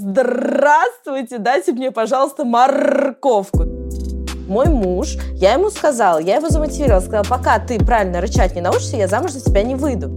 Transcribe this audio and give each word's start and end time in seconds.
Здравствуйте, 0.00 1.38
дайте 1.38 1.72
мне, 1.72 1.90
пожалуйста, 1.90 2.44
морковку. 2.44 3.64
Мой 4.46 4.66
муж, 4.68 5.16
я 5.32 5.54
ему 5.54 5.70
сказала, 5.70 6.18
я 6.18 6.36
его 6.36 6.48
замотивировала, 6.50 7.00
сказала, 7.00 7.24
пока 7.24 7.58
ты 7.58 7.80
правильно 7.80 8.20
рычать 8.20 8.54
не 8.54 8.60
научишься, 8.60 8.96
я 8.96 9.08
замуж 9.08 9.32
за 9.32 9.44
тебя 9.44 9.64
не 9.64 9.74
выйду. 9.74 10.16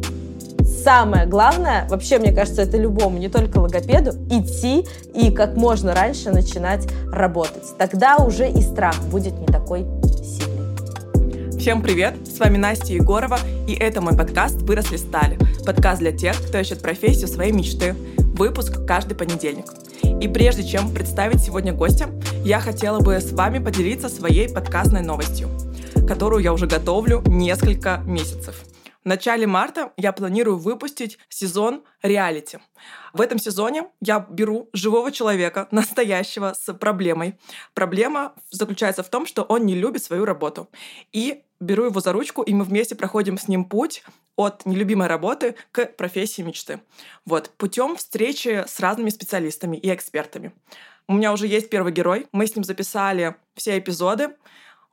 Самое 0.83 1.25
главное, 1.25 1.87
вообще, 1.89 2.19
мне 2.19 2.31
кажется, 2.31 2.61
это 2.61 2.77
любому, 2.77 3.17
не 3.17 3.27
только 3.27 3.57
логопеду, 3.57 4.11
идти 4.29 4.85
и 5.15 5.31
как 5.31 5.55
можно 5.55 5.95
раньше 5.95 6.29
начинать 6.29 6.87
работать. 7.11 7.75
Тогда 7.79 8.17
уже 8.17 8.51
и 8.51 8.61
страх 8.61 8.95
будет 9.05 9.33
не 9.39 9.47
такой 9.47 9.87
сильный. 10.23 11.57
Всем 11.57 11.81
привет! 11.81 12.13
С 12.27 12.37
вами 12.37 12.57
Настя 12.57 12.93
Егорова, 12.93 13.39
и 13.67 13.73
это 13.73 13.99
мой 13.99 14.15
подкаст 14.15 14.61
«Выросли 14.61 14.97
стали». 14.97 15.39
Подкаст 15.65 16.01
для 16.01 16.11
тех, 16.11 16.35
кто 16.47 16.59
ищет 16.59 16.83
профессию 16.83 17.27
своей 17.27 17.51
мечты. 17.51 17.95
Выпуск 18.41 18.87
каждый 18.87 19.13
понедельник. 19.13 19.65
И 20.19 20.27
прежде 20.27 20.63
чем 20.63 20.91
представить 20.91 21.43
сегодня 21.43 21.73
гостя, 21.73 22.09
я 22.43 22.59
хотела 22.59 22.99
бы 22.99 23.21
с 23.21 23.33
вами 23.33 23.63
поделиться 23.63 24.09
своей 24.09 24.49
подкастной 24.49 25.03
новостью, 25.03 25.47
которую 26.07 26.41
я 26.41 26.51
уже 26.51 26.65
готовлю 26.65 27.21
несколько 27.27 28.01
месяцев. 28.03 28.55
В 29.03 29.07
начале 29.07 29.47
марта 29.47 29.93
я 29.97 30.11
планирую 30.11 30.59
выпустить 30.59 31.17
сезон 31.27 31.83
реалити. 32.03 32.59
В 33.13 33.21
этом 33.21 33.39
сезоне 33.39 33.87
я 33.99 34.19
беру 34.19 34.69
живого 34.73 35.11
человека, 35.11 35.67
настоящего, 35.71 36.53
с 36.53 36.71
проблемой. 36.73 37.39
Проблема 37.73 38.33
заключается 38.51 39.01
в 39.01 39.09
том, 39.09 39.25
что 39.25 39.41
он 39.41 39.65
не 39.65 39.73
любит 39.73 40.03
свою 40.03 40.23
работу. 40.23 40.69
И 41.11 41.43
беру 41.59 41.85
его 41.85 41.99
за 41.99 42.13
ручку, 42.13 42.43
и 42.43 42.53
мы 42.53 42.63
вместе 42.63 42.93
проходим 42.95 43.39
с 43.39 43.47
ним 43.47 43.65
путь 43.65 44.03
от 44.35 44.67
нелюбимой 44.67 45.07
работы 45.07 45.55
к 45.71 45.85
профессии 45.85 46.43
мечты. 46.43 46.79
Вот, 47.25 47.49
путем 47.57 47.95
встречи 47.95 48.63
с 48.67 48.79
разными 48.79 49.09
специалистами 49.09 49.77
и 49.77 49.91
экспертами. 49.91 50.51
У 51.07 51.13
меня 51.13 51.33
уже 51.33 51.47
есть 51.47 51.69
первый 51.69 51.91
герой, 51.91 52.27
мы 52.31 52.45
с 52.45 52.55
ним 52.55 52.63
записали 52.63 53.35
все 53.55 53.79
эпизоды, 53.79 54.35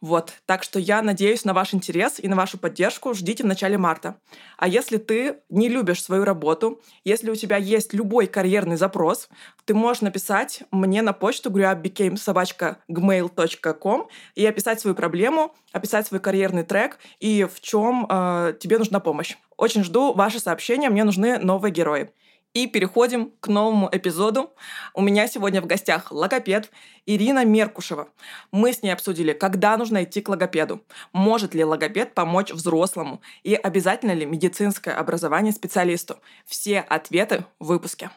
вот, 0.01 0.33
так 0.47 0.63
что 0.63 0.79
я 0.79 1.03
надеюсь 1.03 1.45
на 1.45 1.53
ваш 1.53 1.75
интерес 1.75 2.21
и 2.21 2.29
на 2.29 2.37
вашу 2.37 2.57
поддержку. 2.57 3.15
Ждите 3.15 3.43
в 3.43 3.47
начале 3.47 3.77
марта. 3.79 4.15
А 4.57 4.69
если 4.69 4.97
ты 4.97 5.39
не 5.49 5.69
любишь 5.69 6.01
свою 6.03 6.25
работу, 6.25 6.81
если 7.05 7.31
у 7.31 7.35
тебя 7.35 7.57
есть 7.57 7.93
любой 7.93 8.29
карьерный 8.29 8.77
запрос, 8.77 9.29
ты 9.65 9.75
можешь 9.75 10.03
написать 10.03 10.63
мне 10.71 11.03
на 11.03 11.13
почту 11.13 11.51
grabbecamesobachka.gmail.com 11.51 14.09
и 14.37 14.47
описать 14.47 14.81
свою 14.81 14.95
проблему, 14.95 15.53
описать 15.73 16.07
свой 16.07 16.21
карьерный 16.21 16.63
трек 16.63 17.01
и 17.19 17.43
в 17.45 17.61
чем 17.61 18.07
э, 18.09 18.55
тебе 18.61 18.79
нужна 18.79 19.01
помощь. 19.01 19.37
Очень 19.57 19.83
жду 19.83 20.13
ваши 20.13 20.39
сообщения, 20.39 20.91
мне 20.91 21.03
нужны 21.03 21.39
новые 21.39 21.73
герои. 21.73 22.13
И 22.55 22.67
переходим 22.67 23.33
к 23.41 23.49
новому 23.49 23.89
эпизоду. 23.93 24.53
У 24.95 25.03
меня 25.03 25.29
сегодня 25.29 25.61
в 25.61 25.67
гостях 25.67 26.11
логопед 26.11 26.71
Ирина 27.07 27.45
Меркушева. 27.45 28.09
Мы 28.51 28.73
с 28.73 28.83
ней 28.83 28.91
обсудили, 28.91 29.33
когда 29.33 29.77
нужно 29.77 30.05
идти 30.05 30.21
к 30.21 30.29
логопеду, 30.29 30.83
может 31.13 31.55
ли 31.55 31.65
логопед 31.65 32.15
помочь 32.15 32.51
взрослому 32.51 33.21
и 33.43 33.55
обязательно 33.55 34.13
ли 34.13 34.27
медицинское 34.27 34.93
образование 34.93 35.53
специалисту. 35.53 36.17
Все 36.47 36.81
ответы 36.81 37.45
в 37.59 37.67
выпуске. 37.67 38.11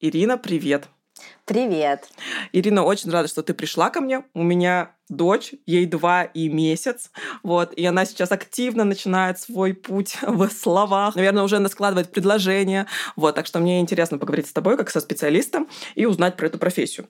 Ирина, 0.00 0.38
привет! 0.38 0.88
Привет. 1.44 2.08
Ирина, 2.52 2.84
очень 2.84 3.10
рада, 3.10 3.28
что 3.28 3.42
ты 3.42 3.52
пришла 3.52 3.90
ко 3.90 4.00
мне. 4.00 4.24
У 4.32 4.42
меня 4.42 4.92
дочь, 5.10 5.52
ей 5.66 5.84
два 5.84 6.24
и 6.24 6.48
месяц, 6.48 7.10
вот, 7.42 7.74
и 7.74 7.84
она 7.84 8.06
сейчас 8.06 8.32
активно 8.32 8.84
начинает 8.84 9.38
свой 9.38 9.74
путь 9.74 10.16
в 10.22 10.48
словах, 10.48 11.14
наверное, 11.16 11.42
уже 11.42 11.56
она 11.56 11.68
складывает 11.68 12.10
предложения, 12.10 12.86
вот, 13.14 13.34
так 13.34 13.46
что 13.46 13.58
мне 13.58 13.80
интересно 13.80 14.16
поговорить 14.16 14.46
с 14.46 14.52
тобой, 14.52 14.78
как 14.78 14.88
со 14.88 15.00
специалистом, 15.00 15.68
и 15.94 16.06
узнать 16.06 16.36
про 16.36 16.46
эту 16.46 16.58
профессию. 16.58 17.06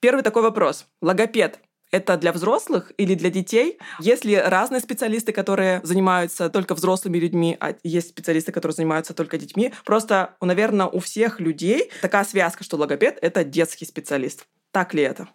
Первый 0.00 0.22
такой 0.22 0.42
вопрос. 0.42 0.86
Логопед 1.00 1.60
это 1.90 2.16
для 2.16 2.32
взрослых 2.32 2.92
или 2.96 3.14
для 3.14 3.30
детей? 3.30 3.78
Есть 3.98 4.24
ли 4.24 4.36
разные 4.36 4.80
специалисты, 4.80 5.32
которые 5.32 5.80
занимаются 5.82 6.48
только 6.48 6.74
взрослыми 6.74 7.18
людьми, 7.18 7.56
а 7.60 7.74
есть 7.82 8.10
специалисты, 8.10 8.52
которые 8.52 8.74
занимаются 8.74 9.14
только 9.14 9.38
детьми? 9.38 9.72
Просто, 9.84 10.36
наверное, 10.40 10.86
у 10.86 11.00
всех 11.00 11.40
людей 11.40 11.90
такая 12.00 12.24
связка, 12.24 12.64
что 12.64 12.76
логопед— 12.76 13.18
это 13.22 13.44
детский 13.44 13.84
специалист. 13.84 14.46
Так 14.72 14.94
ли 14.94 15.02
это? 15.02 15.28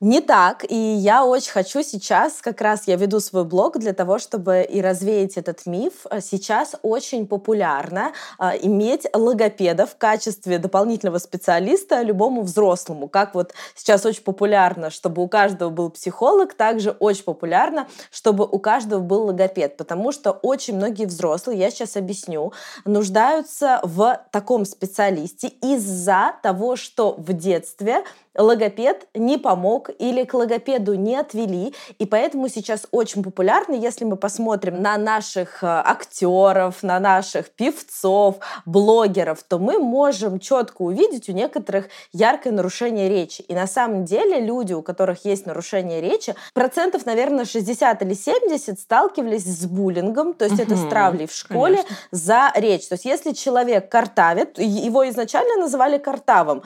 Не 0.00 0.20
так, 0.20 0.70
и 0.70 0.76
я 0.76 1.24
очень 1.24 1.52
хочу 1.52 1.82
сейчас, 1.82 2.42
как 2.42 2.60
раз 2.60 2.88
я 2.88 2.96
веду 2.96 3.20
свой 3.20 3.44
блог 3.44 3.78
для 3.78 3.92
того, 3.92 4.18
чтобы 4.18 4.62
и 4.62 4.82
развеять 4.82 5.36
этот 5.36 5.66
миф. 5.66 6.04
Сейчас 6.20 6.74
очень 6.82 7.28
популярно 7.28 8.12
а, 8.36 8.56
иметь 8.56 9.06
логопеда 9.14 9.86
в 9.86 9.96
качестве 9.96 10.58
дополнительного 10.58 11.18
специалиста 11.18 12.02
любому 12.02 12.42
взрослому. 12.42 13.08
Как 13.08 13.34
вот 13.34 13.54
сейчас 13.76 14.04
очень 14.04 14.24
популярно, 14.24 14.90
чтобы 14.90 15.22
у 15.22 15.28
каждого 15.28 15.70
был 15.70 15.90
психолог, 15.90 16.54
также 16.54 16.90
очень 16.90 17.24
популярно, 17.24 17.86
чтобы 18.10 18.44
у 18.44 18.58
каждого 18.58 19.00
был 19.00 19.26
логопед, 19.26 19.76
потому 19.76 20.10
что 20.10 20.32
очень 20.32 20.76
многие 20.76 21.06
взрослые, 21.06 21.60
я 21.60 21.70
сейчас 21.70 21.96
объясню, 21.96 22.52
нуждаются 22.84 23.80
в 23.84 24.20
таком 24.32 24.66
специалисте 24.66 25.48
из-за 25.62 26.34
того, 26.42 26.74
что 26.74 27.14
в 27.16 27.32
детстве 27.32 28.04
логопед 28.36 29.06
не 29.14 29.38
помог 29.38 29.90
или 29.98 30.24
к 30.24 30.34
логопеду 30.34 30.94
не 30.94 31.16
отвели. 31.16 31.74
И 31.98 32.06
поэтому 32.06 32.48
сейчас 32.48 32.86
очень 32.90 33.22
популярно, 33.22 33.74
если 33.74 34.04
мы 34.04 34.16
посмотрим 34.16 34.82
на 34.82 34.96
наших 34.96 35.62
э, 35.62 35.66
актеров, 35.66 36.82
на 36.82 36.98
наших 37.00 37.50
певцов, 37.50 38.36
блогеров, 38.66 39.42
то 39.42 39.58
мы 39.58 39.78
можем 39.78 40.38
четко 40.40 40.82
увидеть 40.82 41.28
у 41.28 41.32
некоторых 41.32 41.88
яркое 42.12 42.52
нарушение 42.52 43.08
речи. 43.08 43.42
И 43.42 43.54
на 43.54 43.66
самом 43.66 44.04
деле 44.04 44.40
люди, 44.40 44.72
у 44.72 44.82
которых 44.82 45.24
есть 45.24 45.46
нарушение 45.46 46.00
речи, 46.00 46.34
процентов, 46.52 47.06
наверное, 47.06 47.44
60 47.44 48.02
или 48.02 48.14
70 48.14 48.80
сталкивались 48.80 49.44
с 49.44 49.66
буллингом, 49.66 50.34
то 50.34 50.44
есть 50.44 50.56
угу, 50.56 50.62
это 50.62 50.76
с 50.76 50.88
травлей 50.88 51.26
в 51.26 51.32
школе 51.32 51.76
конечно. 51.76 51.96
за 52.10 52.52
речь. 52.54 52.88
То 52.88 52.94
есть 52.94 53.04
если 53.04 53.32
человек 53.32 53.88
картавит, 53.88 54.58
его 54.58 55.08
изначально 55.08 55.56
называли 55.56 55.98
картавым, 55.98 56.62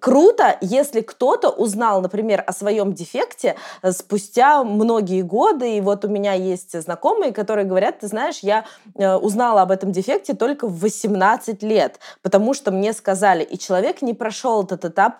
круто, 0.00 0.56
если 0.60 1.00
кто-то 1.00 1.50
узнал, 1.50 2.00
например, 2.00 2.42
о 2.46 2.52
своем 2.52 2.92
дефекте 2.92 3.56
э, 3.82 3.92
спустя 3.92 4.64
многие 4.64 5.22
годы. 5.22 5.76
И 5.76 5.80
вот 5.80 6.04
у 6.04 6.08
меня 6.08 6.32
есть 6.32 6.80
знакомые, 6.80 7.32
которые 7.32 7.66
говорят, 7.66 8.00
ты 8.00 8.08
знаешь, 8.08 8.40
я 8.40 8.64
э, 8.94 9.14
узнала 9.14 9.62
об 9.62 9.70
этом 9.70 9.92
дефекте 9.92 10.34
только 10.34 10.66
в 10.66 10.80
18 10.80 11.62
лет, 11.62 12.00
потому 12.22 12.54
что 12.54 12.70
мне 12.70 12.92
сказали. 12.92 13.42
И 13.42 13.58
человек 13.58 14.02
не 14.02 14.14
прошел 14.14 14.62
этот 14.62 14.84
этап 14.84 15.16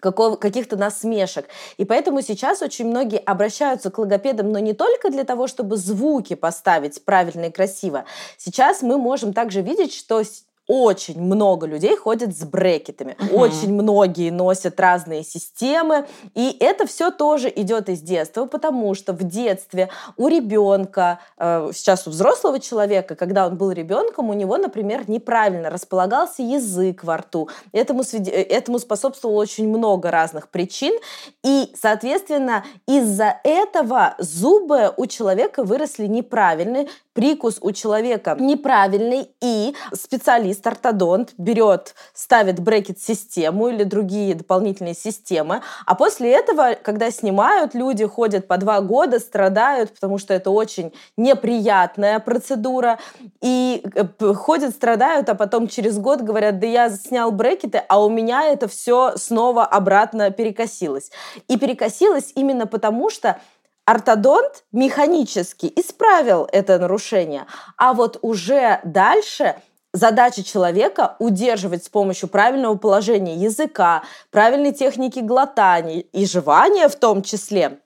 каких-то 0.00 0.76
насмешек. 0.76 1.46
И 1.76 1.84
поэтому 1.84 2.22
сейчас 2.22 2.62
очень 2.62 2.86
многие 2.86 3.18
обращаются 3.18 3.90
к 3.90 3.98
логопедам, 3.98 4.52
но 4.52 4.58
не 4.58 4.72
только 4.72 5.10
для 5.10 5.24
того, 5.24 5.46
чтобы 5.46 5.76
звуки 5.76 6.34
поставить 6.34 7.04
правильно 7.04 7.46
и 7.46 7.50
красиво. 7.50 8.04
Сейчас 8.36 8.82
мы 8.82 8.98
можем 8.98 9.32
также 9.32 9.60
видеть, 9.60 9.94
что 9.94 10.22
очень 10.68 11.20
много 11.20 11.66
людей 11.66 11.96
ходят 11.96 12.36
с 12.36 12.44
брекетами. 12.44 13.16
Угу. 13.18 13.36
Очень 13.36 13.72
многие 13.72 14.30
носят 14.30 14.78
разные 14.78 15.24
системы. 15.24 16.06
И 16.34 16.56
это 16.60 16.86
все 16.86 17.10
тоже 17.10 17.50
идет 17.54 17.88
из 17.88 18.00
детства, 18.02 18.44
потому 18.44 18.94
что 18.94 19.14
в 19.14 19.22
детстве 19.24 19.88
у 20.18 20.28
ребенка, 20.28 21.20
э, 21.38 21.70
сейчас 21.74 22.06
у 22.06 22.10
взрослого 22.10 22.60
человека, 22.60 23.16
когда 23.16 23.46
он 23.46 23.56
был 23.56 23.72
ребенком, 23.72 24.28
у 24.28 24.34
него, 24.34 24.58
например, 24.58 25.08
неправильно 25.08 25.70
располагался 25.70 26.42
язык 26.42 27.02
во 27.02 27.16
рту. 27.16 27.48
Этому, 27.72 28.02
этому 28.02 28.78
способствовало 28.78 29.38
очень 29.38 29.68
много 29.68 30.10
разных 30.10 30.48
причин. 30.50 30.94
И, 31.42 31.72
соответственно, 31.80 32.64
из-за 32.86 33.40
этого 33.42 34.16
зубы 34.18 34.92
у 34.98 35.06
человека 35.06 35.64
выросли 35.64 36.06
неправильные, 36.06 36.88
прикус 37.14 37.58
у 37.60 37.72
человека 37.72 38.36
неправильный, 38.38 39.28
и 39.40 39.74
специалист, 39.92 40.57
ортодонт, 40.66 41.34
берет, 41.38 41.94
ставит 42.14 42.60
брекет-систему 42.60 43.68
или 43.68 43.84
другие 43.84 44.34
дополнительные 44.34 44.94
системы, 44.94 45.62
а 45.86 45.94
после 45.94 46.32
этого, 46.32 46.76
когда 46.82 47.10
снимают, 47.10 47.74
люди 47.74 48.06
ходят 48.06 48.48
по 48.48 48.56
два 48.56 48.80
года, 48.80 49.18
страдают, 49.18 49.94
потому 49.94 50.18
что 50.18 50.34
это 50.34 50.50
очень 50.50 50.92
неприятная 51.16 52.18
процедура, 52.18 52.98
и 53.40 53.84
э, 53.94 54.34
ходят, 54.34 54.74
страдают, 54.74 55.28
а 55.28 55.34
потом 55.34 55.68
через 55.68 55.98
год 55.98 56.20
говорят, 56.22 56.58
да 56.58 56.66
я 56.66 56.90
снял 56.90 57.30
брекеты, 57.30 57.82
а 57.88 58.02
у 58.04 58.08
меня 58.08 58.44
это 58.44 58.68
все 58.68 59.16
снова 59.16 59.64
обратно 59.64 60.30
перекосилось. 60.30 61.10
И 61.48 61.56
перекосилось 61.58 62.32
именно 62.34 62.66
потому, 62.66 63.10
что 63.10 63.40
ортодонт 63.88 64.64
механически 64.70 65.72
исправил 65.74 66.46
это 66.52 66.78
нарушение, 66.78 67.46
а 67.78 67.94
вот 67.94 68.18
уже 68.20 68.80
дальше 68.84 69.56
задача 69.98 70.42
человека 70.42 71.16
удерживать 71.18 71.84
с 71.84 71.88
помощью 71.88 72.28
правильного 72.28 72.76
положения 72.76 73.36
языка, 73.36 74.02
правильной 74.30 74.72
техники 74.72 75.18
глотания 75.18 76.00
и 76.00 76.24
жевания 76.24 76.88
в 76.88 76.96
том 76.96 77.22
числе 77.22 77.80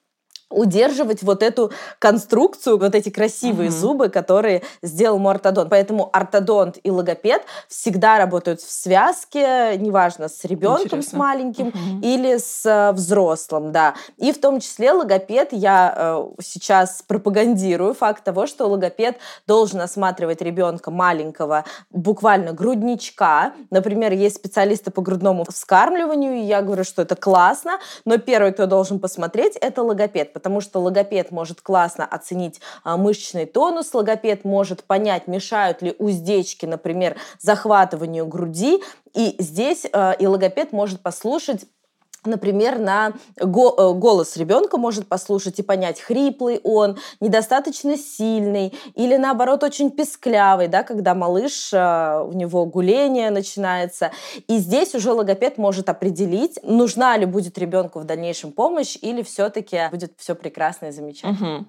удерживать 0.52 1.22
вот 1.22 1.42
эту 1.42 1.72
конструкцию, 1.98 2.78
вот 2.78 2.94
эти 2.94 3.10
красивые 3.10 3.70
угу. 3.70 3.76
зубы, 3.76 4.08
которые 4.08 4.62
сделал 4.82 5.18
мой 5.18 5.34
ортодонт. 5.34 5.70
Поэтому 5.70 6.08
ортодонт 6.12 6.78
и 6.82 6.90
логопед 6.90 7.42
всегда 7.68 8.18
работают 8.18 8.60
в 8.60 8.70
связке, 8.70 9.76
неважно, 9.78 10.28
с 10.28 10.44
ребенком, 10.44 10.84
Интересно. 10.84 11.10
с 11.10 11.12
маленьким 11.12 11.68
угу. 11.68 12.00
или 12.02 12.36
с 12.36 12.64
э, 12.64 12.92
взрослым, 12.92 13.72
да. 13.72 13.94
И 14.18 14.32
в 14.32 14.40
том 14.40 14.60
числе 14.60 14.92
логопед, 14.92 15.48
я 15.52 15.94
э, 15.96 16.24
сейчас 16.42 17.02
пропагандирую 17.02 17.94
факт 17.94 18.24
того, 18.24 18.46
что 18.46 18.66
логопед 18.66 19.16
должен 19.46 19.80
осматривать 19.80 20.42
ребенка 20.42 20.90
маленького 20.90 21.64
буквально 21.90 22.52
грудничка. 22.52 23.52
Например, 23.70 24.12
есть 24.12 24.36
специалисты 24.36 24.90
по 24.90 25.02
грудному 25.02 25.44
вскармливанию, 25.48 26.34
и 26.34 26.40
я 26.40 26.62
говорю, 26.62 26.84
что 26.84 27.02
это 27.02 27.16
классно, 27.16 27.78
но 28.04 28.18
первый, 28.18 28.52
кто 28.52 28.66
должен 28.66 28.98
посмотреть, 28.98 29.56
это 29.56 29.82
логопед, 29.82 30.32
потому 30.42 30.60
что 30.60 30.80
логопед 30.80 31.30
может 31.30 31.60
классно 31.60 32.04
оценить 32.04 32.60
а, 32.82 32.96
мышечный 32.96 33.46
тонус, 33.46 33.94
логопед 33.94 34.44
может 34.44 34.82
понять, 34.82 35.28
мешают 35.28 35.82
ли 35.82 35.94
уздечки, 36.00 36.66
например, 36.66 37.16
захватыванию 37.38 38.26
груди, 38.26 38.82
и 39.14 39.36
здесь 39.38 39.86
а, 39.92 40.10
и 40.12 40.26
логопед 40.26 40.72
может 40.72 41.00
послушать 41.00 41.66
например, 42.24 42.78
на 42.78 43.12
э, 43.36 43.44
голос 43.44 44.36
ребенка 44.36 44.78
может 44.78 45.06
послушать 45.06 45.58
и 45.58 45.62
понять, 45.62 46.00
хриплый 46.00 46.60
он, 46.62 46.98
недостаточно 47.20 47.96
сильный 47.96 48.72
или 48.94 49.16
наоборот 49.16 49.62
очень 49.62 49.90
песклявый, 49.90 50.68
да, 50.68 50.82
когда 50.82 51.14
малыш, 51.14 51.72
э, 51.72 52.22
у 52.22 52.32
него 52.32 52.64
гуление 52.66 53.30
начинается. 53.30 54.12
И 54.48 54.58
здесь 54.58 54.94
уже 54.94 55.12
логопед 55.12 55.58
может 55.58 55.88
определить, 55.88 56.58
нужна 56.62 57.16
ли 57.16 57.26
будет 57.26 57.58
ребенку 57.58 57.98
в 57.98 58.04
дальнейшем 58.04 58.52
помощь 58.52 58.96
или 59.00 59.22
все-таки 59.22 59.88
будет 59.90 60.14
все 60.16 60.34
прекрасно 60.34 60.86
и 60.86 60.90
замечательно. 60.92 61.56
Угу. 61.58 61.66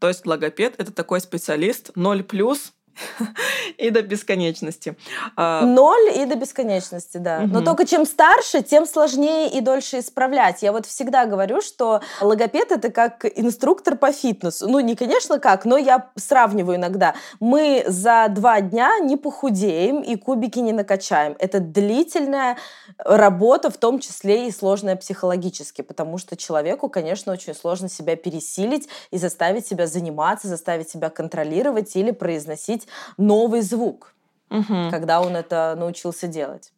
То 0.00 0.08
есть 0.08 0.26
логопед 0.26 0.74
это 0.76 0.92
такой 0.92 1.18
специалист 1.20 1.90
0 1.94 2.24
плюс, 2.24 2.73
и 3.78 3.90
до 3.90 4.02
бесконечности. 4.02 4.96
А, 5.36 5.64
Ноль 5.64 6.16
и 6.16 6.24
до 6.24 6.36
бесконечности, 6.36 7.18
да. 7.18 7.40
Угу. 7.40 7.52
Но 7.52 7.60
только 7.62 7.86
чем 7.86 8.06
старше, 8.06 8.62
тем 8.62 8.86
сложнее 8.86 9.50
и 9.50 9.60
дольше 9.60 9.98
исправлять. 9.98 10.62
Я 10.62 10.72
вот 10.72 10.86
всегда 10.86 11.26
говорю, 11.26 11.60
что 11.60 12.00
логопед 12.20 12.72
это 12.72 12.90
как 12.90 13.24
инструктор 13.24 13.96
по 13.96 14.12
фитнесу. 14.12 14.68
Ну, 14.68 14.80
не, 14.80 14.96
конечно, 14.96 15.38
как, 15.38 15.64
но 15.64 15.76
я 15.76 16.10
сравниваю 16.16 16.76
иногда. 16.76 17.14
Мы 17.40 17.84
за 17.86 18.26
два 18.30 18.60
дня 18.60 18.98
не 19.00 19.16
похудеем 19.16 20.00
и 20.00 20.16
кубики 20.16 20.58
не 20.58 20.72
накачаем. 20.72 21.36
Это 21.38 21.60
длительная 21.60 22.56
работа, 22.98 23.70
в 23.70 23.76
том 23.76 23.98
числе 23.98 24.48
и 24.48 24.50
сложная 24.50 24.96
психологически, 24.96 25.82
потому 25.82 26.18
что 26.18 26.36
человеку, 26.36 26.88
конечно, 26.88 27.32
очень 27.32 27.54
сложно 27.54 27.88
себя 27.88 28.16
пересилить 28.16 28.88
и 29.10 29.18
заставить 29.18 29.66
себя 29.66 29.86
заниматься, 29.86 30.48
заставить 30.48 30.90
себя 30.90 31.10
контролировать 31.10 31.94
или 31.96 32.10
произносить 32.10 32.83
иметь 32.84 32.88
новый 33.16 33.62
звук, 33.62 34.14
угу. 34.50 34.90
когда 34.90 35.20
он 35.20 35.36
это 35.36 35.74
научился 35.78 36.26
делать. 36.26 36.72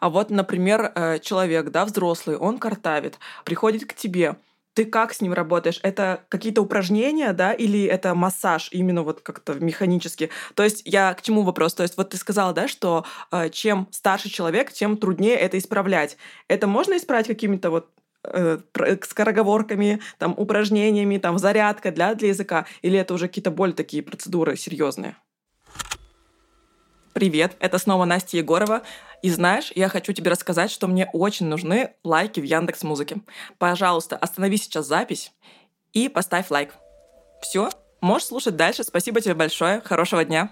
А 0.00 0.10
вот, 0.10 0.30
например, 0.30 0.92
э, 0.94 1.18
человек, 1.18 1.70
да, 1.70 1.84
взрослый, 1.84 2.36
он 2.36 2.58
картавит, 2.58 3.18
приходит 3.44 3.84
к 3.84 3.94
тебе, 3.94 4.36
ты 4.74 4.84
как 4.84 5.12
с 5.12 5.20
ним 5.20 5.32
работаешь? 5.32 5.80
Это 5.82 6.20
какие-то 6.28 6.62
упражнения, 6.62 7.32
да, 7.32 7.52
или 7.52 7.84
это 7.84 8.14
массаж 8.14 8.68
именно 8.70 9.02
вот 9.02 9.22
как-то 9.22 9.54
механически? 9.54 10.30
То 10.54 10.62
есть 10.62 10.82
я 10.84 11.14
к 11.14 11.22
чему 11.22 11.42
вопрос? 11.42 11.74
То 11.74 11.82
есть 11.82 11.96
вот 11.96 12.10
ты 12.10 12.16
сказала, 12.16 12.52
да, 12.52 12.68
что 12.68 13.04
э, 13.32 13.50
чем 13.50 13.88
старше 13.90 14.28
человек, 14.28 14.72
тем 14.72 14.96
труднее 14.96 15.34
это 15.34 15.58
исправлять. 15.58 16.16
Это 16.46 16.68
можно 16.68 16.96
исправить 16.96 17.26
какими-то 17.26 17.70
вот 17.70 17.88
э, 18.22 18.58
скороговорками, 19.02 20.00
там, 20.18 20.32
упражнениями, 20.36 21.18
там, 21.18 21.38
зарядка 21.38 21.90
для, 21.90 22.14
для 22.14 22.28
языка? 22.28 22.66
Или 22.82 23.00
это 23.00 23.14
уже 23.14 23.26
какие-то 23.26 23.50
более 23.50 23.74
такие 23.74 24.04
процедуры 24.04 24.56
серьезные? 24.56 25.16
Привет, 27.12 27.56
это 27.60 27.78
снова 27.78 28.04
Настя 28.04 28.36
Егорова. 28.36 28.82
И 29.22 29.30
знаешь, 29.30 29.72
я 29.74 29.88
хочу 29.88 30.12
тебе 30.12 30.30
рассказать, 30.30 30.70
что 30.70 30.86
мне 30.86 31.08
очень 31.12 31.46
нужны 31.46 31.94
лайки 32.04 32.40
в 32.40 32.44
Яндекс 32.44 32.82
Музыке. 32.84 33.16
Пожалуйста, 33.58 34.16
останови 34.16 34.56
сейчас 34.56 34.86
запись 34.86 35.32
и 35.92 36.08
поставь 36.08 36.50
лайк. 36.50 36.74
Все, 37.40 37.70
можешь 38.00 38.28
слушать 38.28 38.56
дальше. 38.56 38.84
Спасибо 38.84 39.20
тебе 39.20 39.34
большое. 39.34 39.80
Хорошего 39.80 40.24
дня. 40.24 40.50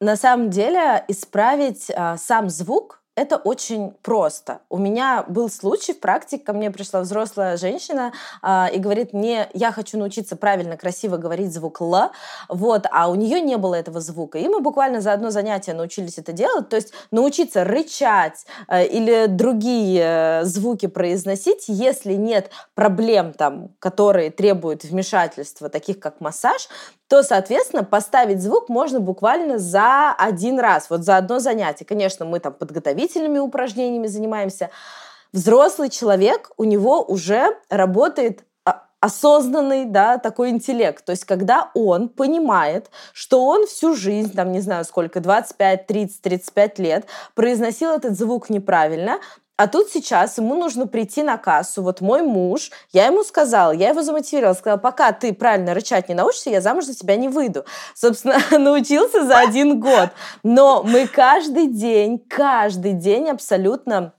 На 0.00 0.16
самом 0.16 0.50
деле 0.50 1.04
исправить 1.08 1.90
а, 1.94 2.16
сам 2.16 2.48
звук 2.48 2.99
это 3.16 3.36
очень 3.36 3.92
просто. 4.02 4.60
У 4.70 4.78
меня 4.78 5.24
был 5.28 5.50
случай 5.50 5.92
в 5.92 6.00
практике, 6.00 6.44
ко 6.44 6.52
мне 6.52 6.70
пришла 6.70 7.00
взрослая 7.00 7.56
женщина 7.56 8.12
э, 8.42 8.66
и 8.72 8.78
говорит 8.78 9.12
мне, 9.12 9.48
я 9.52 9.72
хочу 9.72 9.98
научиться 9.98 10.36
правильно, 10.36 10.76
красиво 10.76 11.16
говорить 11.16 11.52
звук 11.52 11.80
«л», 11.80 12.10
вот, 12.48 12.86
а 12.90 13.10
у 13.10 13.14
нее 13.16 13.40
не 13.40 13.56
было 13.56 13.74
этого 13.74 14.00
звука. 14.00 14.38
И 14.38 14.48
мы 14.48 14.60
буквально 14.60 15.00
за 15.00 15.12
одно 15.12 15.30
занятие 15.30 15.74
научились 15.74 16.18
это 16.18 16.32
делать, 16.32 16.68
то 16.68 16.76
есть 16.76 16.92
научиться 17.10 17.64
рычать 17.64 18.46
э, 18.68 18.86
или 18.86 19.26
другие 19.26 20.02
э, 20.02 20.44
звуки 20.44 20.86
произносить, 20.86 21.64
если 21.66 22.14
нет 22.14 22.50
проблем, 22.74 23.32
там, 23.32 23.70
которые 23.80 24.30
требуют 24.30 24.84
вмешательства, 24.84 25.68
таких 25.68 25.98
как 25.98 26.20
массаж, 26.20 26.68
то, 27.10 27.24
соответственно, 27.24 27.82
поставить 27.82 28.40
звук 28.40 28.68
можно 28.68 29.00
буквально 29.00 29.58
за 29.58 30.12
один 30.12 30.60
раз, 30.60 30.88
вот 30.90 31.02
за 31.02 31.16
одно 31.16 31.40
занятие. 31.40 31.84
Конечно, 31.84 32.24
мы 32.24 32.38
там 32.38 32.52
подготовительными 32.52 33.40
упражнениями 33.40 34.06
занимаемся. 34.06 34.70
Взрослый 35.32 35.90
человек, 35.90 36.52
у 36.56 36.62
него 36.62 37.02
уже 37.02 37.48
работает 37.68 38.44
а, 38.64 38.84
осознанный, 39.00 39.86
да, 39.86 40.18
такой 40.18 40.50
интеллект. 40.50 41.04
То 41.04 41.10
есть, 41.10 41.24
когда 41.24 41.72
он 41.74 42.10
понимает, 42.10 42.90
что 43.12 43.44
он 43.44 43.66
всю 43.66 43.96
жизнь, 43.96 44.32
там, 44.32 44.52
не 44.52 44.60
знаю 44.60 44.84
сколько, 44.84 45.18
25, 45.18 45.88
30, 45.88 46.22
35 46.22 46.78
лет, 46.78 47.06
произносил 47.34 47.90
этот 47.90 48.16
звук 48.16 48.50
неправильно, 48.50 49.18
а 49.60 49.66
тут 49.66 49.90
сейчас 49.90 50.38
ему 50.38 50.54
нужно 50.54 50.86
прийти 50.86 51.22
на 51.22 51.36
кассу. 51.36 51.82
Вот 51.82 52.00
мой 52.00 52.22
муж, 52.22 52.70
я 52.92 53.08
ему 53.08 53.22
сказала, 53.22 53.72
я 53.72 53.90
его 53.90 54.02
замотивировала, 54.02 54.54
сказала, 54.54 54.78
пока 54.78 55.12
ты 55.12 55.34
правильно 55.34 55.74
рычать 55.74 56.08
не 56.08 56.14
научишься, 56.14 56.48
я 56.48 56.62
замуж 56.62 56.86
за 56.86 56.94
тебя 56.94 57.16
не 57.16 57.28
выйду. 57.28 57.66
Собственно, 57.94 58.38
научился 58.58 59.26
за 59.26 59.38
один 59.38 59.78
год. 59.78 60.12
Но 60.42 60.82
мы 60.82 61.06
каждый 61.06 61.66
день, 61.66 62.18
каждый 62.18 62.94
день 62.94 63.28
абсолютно 63.28 64.14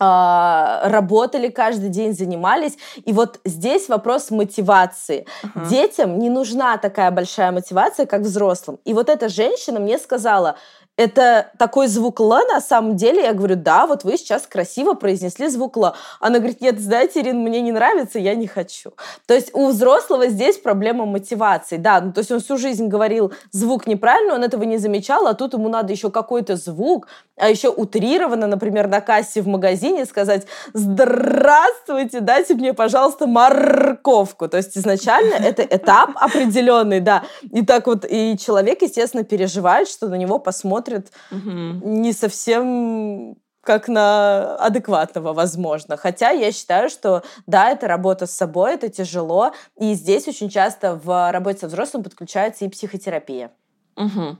а, 0.00 0.80
работали 0.84 1.48
каждый 1.48 1.90
день, 1.90 2.14
занимались. 2.14 2.78
И 3.04 3.12
вот 3.12 3.40
здесь 3.44 3.90
вопрос 3.90 4.30
мотивации. 4.30 5.26
Uh-huh. 5.42 5.68
Детям 5.68 6.18
не 6.18 6.30
нужна 6.30 6.78
такая 6.78 7.10
большая 7.10 7.52
мотивация, 7.52 8.06
как 8.06 8.22
взрослым. 8.22 8.78
И 8.86 8.94
вот 8.94 9.10
эта 9.10 9.28
женщина 9.28 9.80
мне 9.80 9.98
сказала, 9.98 10.56
это 10.98 11.52
такой 11.58 11.86
звук 11.86 12.20
«л» 12.20 12.28
на 12.28 12.60
самом 12.60 12.96
деле? 12.96 13.22
Я 13.22 13.32
говорю, 13.32 13.54
да, 13.54 13.86
вот 13.86 14.02
вы 14.02 14.16
сейчас 14.16 14.48
красиво 14.48 14.94
произнесли 14.94 15.46
звук 15.46 15.76
«л». 15.76 15.94
Она 16.18 16.38
говорит, 16.38 16.60
нет, 16.60 16.80
знаете, 16.80 17.20
Ирина, 17.20 17.38
мне 17.38 17.60
не 17.60 17.70
нравится, 17.70 18.18
я 18.18 18.34
не 18.34 18.48
хочу. 18.48 18.90
То 19.26 19.34
есть 19.34 19.50
у 19.54 19.68
взрослого 19.68 20.26
здесь 20.26 20.58
проблема 20.58 21.06
мотивации, 21.06 21.76
да, 21.76 22.00
ну, 22.00 22.12
то 22.12 22.18
есть 22.18 22.32
он 22.32 22.40
всю 22.40 22.58
жизнь 22.58 22.88
говорил 22.88 23.32
звук 23.52 23.86
неправильно, 23.86 24.34
он 24.34 24.42
этого 24.42 24.64
не 24.64 24.78
замечал, 24.78 25.28
а 25.28 25.34
тут 25.34 25.54
ему 25.54 25.68
надо 25.68 25.92
еще 25.92 26.10
какой-то 26.10 26.56
звук, 26.56 27.06
а 27.36 27.48
еще 27.48 27.68
утрированно, 27.68 28.48
например, 28.48 28.88
на 28.88 29.00
кассе 29.00 29.40
в 29.40 29.46
магазине 29.46 30.04
сказать 30.04 30.48
«Здравствуйте, 30.72 32.18
дайте 32.18 32.54
мне, 32.54 32.74
пожалуйста, 32.74 33.28
морковку». 33.28 34.48
То 34.48 34.56
есть 34.56 34.76
изначально 34.76 35.34
это 35.44 35.62
этап 35.62 36.10
определенный, 36.16 36.98
да. 36.98 37.22
И 37.52 37.64
так 37.64 37.86
вот, 37.86 38.04
и 38.04 38.36
человек, 38.36 38.82
естественно, 38.82 39.22
переживает, 39.22 39.88
что 39.88 40.08
на 40.08 40.16
него 40.16 40.40
посмотрят 40.40 40.87
смотрят 40.88 41.12
угу. 41.30 41.50
не 41.50 42.12
совсем 42.12 43.36
как 43.62 43.88
на 43.88 44.56
адекватного, 44.56 45.34
возможно. 45.34 45.96
Хотя 45.98 46.30
я 46.30 46.52
считаю, 46.52 46.88
что 46.88 47.22
да, 47.46 47.70
это 47.70 47.86
работа 47.86 48.26
с 48.26 48.30
собой, 48.30 48.74
это 48.74 48.88
тяжело. 48.88 49.52
И 49.76 49.92
здесь 49.92 50.26
очень 50.26 50.48
часто 50.48 50.94
в 50.94 51.30
работе 51.32 51.60
со 51.60 51.66
взрослым 51.66 52.02
подключается 52.02 52.64
и 52.64 52.68
психотерапия. 52.68 53.50
Угу 53.96 54.38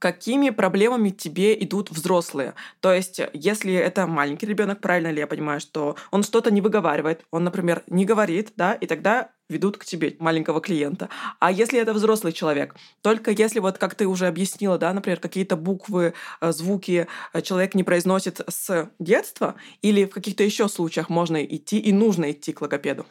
какими 0.00 0.48
проблемами 0.50 1.10
тебе 1.10 1.62
идут 1.62 1.90
взрослые. 1.90 2.54
То 2.80 2.92
есть, 2.92 3.20
если 3.34 3.74
это 3.74 4.06
маленький 4.06 4.46
ребенок, 4.46 4.80
правильно 4.80 5.12
ли 5.12 5.20
я 5.20 5.26
понимаю, 5.26 5.60
что 5.60 5.94
он 6.10 6.22
что-то 6.22 6.50
не 6.50 6.62
выговаривает, 6.62 7.24
он, 7.30 7.44
например, 7.44 7.82
не 7.86 8.06
говорит, 8.06 8.52
да, 8.56 8.72
и 8.72 8.86
тогда 8.86 9.30
ведут 9.50 9.76
к 9.76 9.84
тебе 9.84 10.16
маленького 10.18 10.60
клиента. 10.60 11.10
А 11.38 11.52
если 11.52 11.78
это 11.78 11.92
взрослый 11.92 12.32
человек, 12.32 12.74
только 13.02 13.30
если 13.30 13.58
вот, 13.58 13.76
как 13.78 13.94
ты 13.94 14.06
уже 14.06 14.26
объяснила, 14.26 14.78
да, 14.78 14.92
например, 14.92 15.20
какие-то 15.20 15.56
буквы, 15.56 16.14
э, 16.40 16.52
звуки 16.52 17.06
э, 17.32 17.42
человек 17.42 17.74
не 17.74 17.84
произносит 17.84 18.40
с 18.48 18.90
детства, 18.98 19.56
или 19.82 20.06
в 20.06 20.10
каких-то 20.10 20.42
еще 20.44 20.68
случаях 20.68 21.10
можно 21.10 21.44
идти 21.44 21.78
и 21.78 21.92
нужно 21.92 22.30
идти 22.30 22.52
к 22.52 22.62
логопеду? 22.62 23.04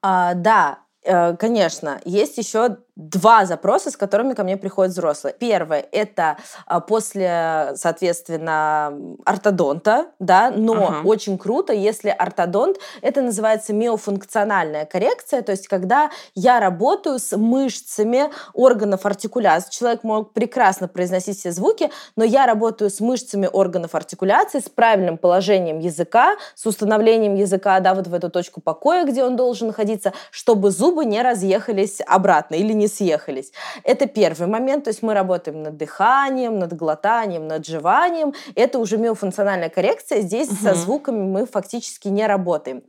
А, 0.00 0.32
да, 0.34 0.78
конечно, 1.02 2.00
есть 2.04 2.36
еще 2.38 2.76
два 3.00 3.46
запроса, 3.46 3.90
с 3.90 3.96
которыми 3.96 4.34
ко 4.34 4.44
мне 4.44 4.56
приходят 4.58 4.92
взрослые. 4.92 5.34
Первое– 5.38 5.86
это 5.92 6.36
а, 6.66 6.80
после, 6.80 7.72
соответственно, 7.76 8.92
ортодонта, 9.24 10.08
да, 10.18 10.50
но 10.54 10.74
ага. 10.74 11.00
очень 11.04 11.38
круто, 11.38 11.72
если 11.72 12.10
ортодонт, 12.10 12.76
это 13.00 13.22
называется 13.22 13.72
миофункциональная 13.72 14.84
коррекция, 14.84 15.40
то 15.40 15.52
есть 15.52 15.66
когда 15.66 16.10
я 16.34 16.60
работаю 16.60 17.18
с 17.18 17.34
мышцами 17.36 18.30
органов 18.52 19.06
артикуляции. 19.06 19.70
Человек 19.70 20.04
мог 20.04 20.32
прекрасно 20.32 20.86
произносить 20.86 21.38
все 21.38 21.52
звуки, 21.52 21.90
но 22.16 22.24
я 22.24 22.46
работаю 22.46 22.90
с 22.90 23.00
мышцами 23.00 23.48
органов 23.50 23.94
артикуляции, 23.94 24.60
с 24.60 24.68
правильным 24.68 25.16
положением 25.16 25.78
языка, 25.78 26.36
с 26.54 26.66
установлением 26.66 27.34
языка, 27.34 27.80
да, 27.80 27.94
вот 27.94 28.08
в 28.08 28.14
эту 28.14 28.28
точку 28.28 28.60
покоя, 28.60 29.04
где 29.04 29.24
он 29.24 29.36
должен 29.36 29.68
находиться, 29.68 30.12
чтобы 30.30 30.70
зубы 30.90 31.04
не 31.04 31.22
разъехались 31.22 32.00
обратно 32.06 32.56
или 32.56 32.72
не 32.72 32.88
съехались. 32.88 33.52
Это 33.84 34.06
первый 34.06 34.48
момент, 34.48 34.84
то 34.84 34.90
есть 34.90 35.02
мы 35.02 35.14
работаем 35.14 35.62
над 35.62 35.76
дыханием, 35.76 36.58
над 36.58 36.72
глотанием, 36.72 37.46
над 37.46 37.64
жеванием. 37.64 38.34
Это 38.56 38.80
уже 38.80 38.98
миофункциональная 38.98 39.68
коррекция, 39.68 40.20
здесь 40.20 40.48
угу. 40.48 40.56
со 40.62 40.74
звуками 40.74 41.22
мы 41.22 41.46
фактически 41.46 42.08
не 42.08 42.26
работаем. 42.26 42.82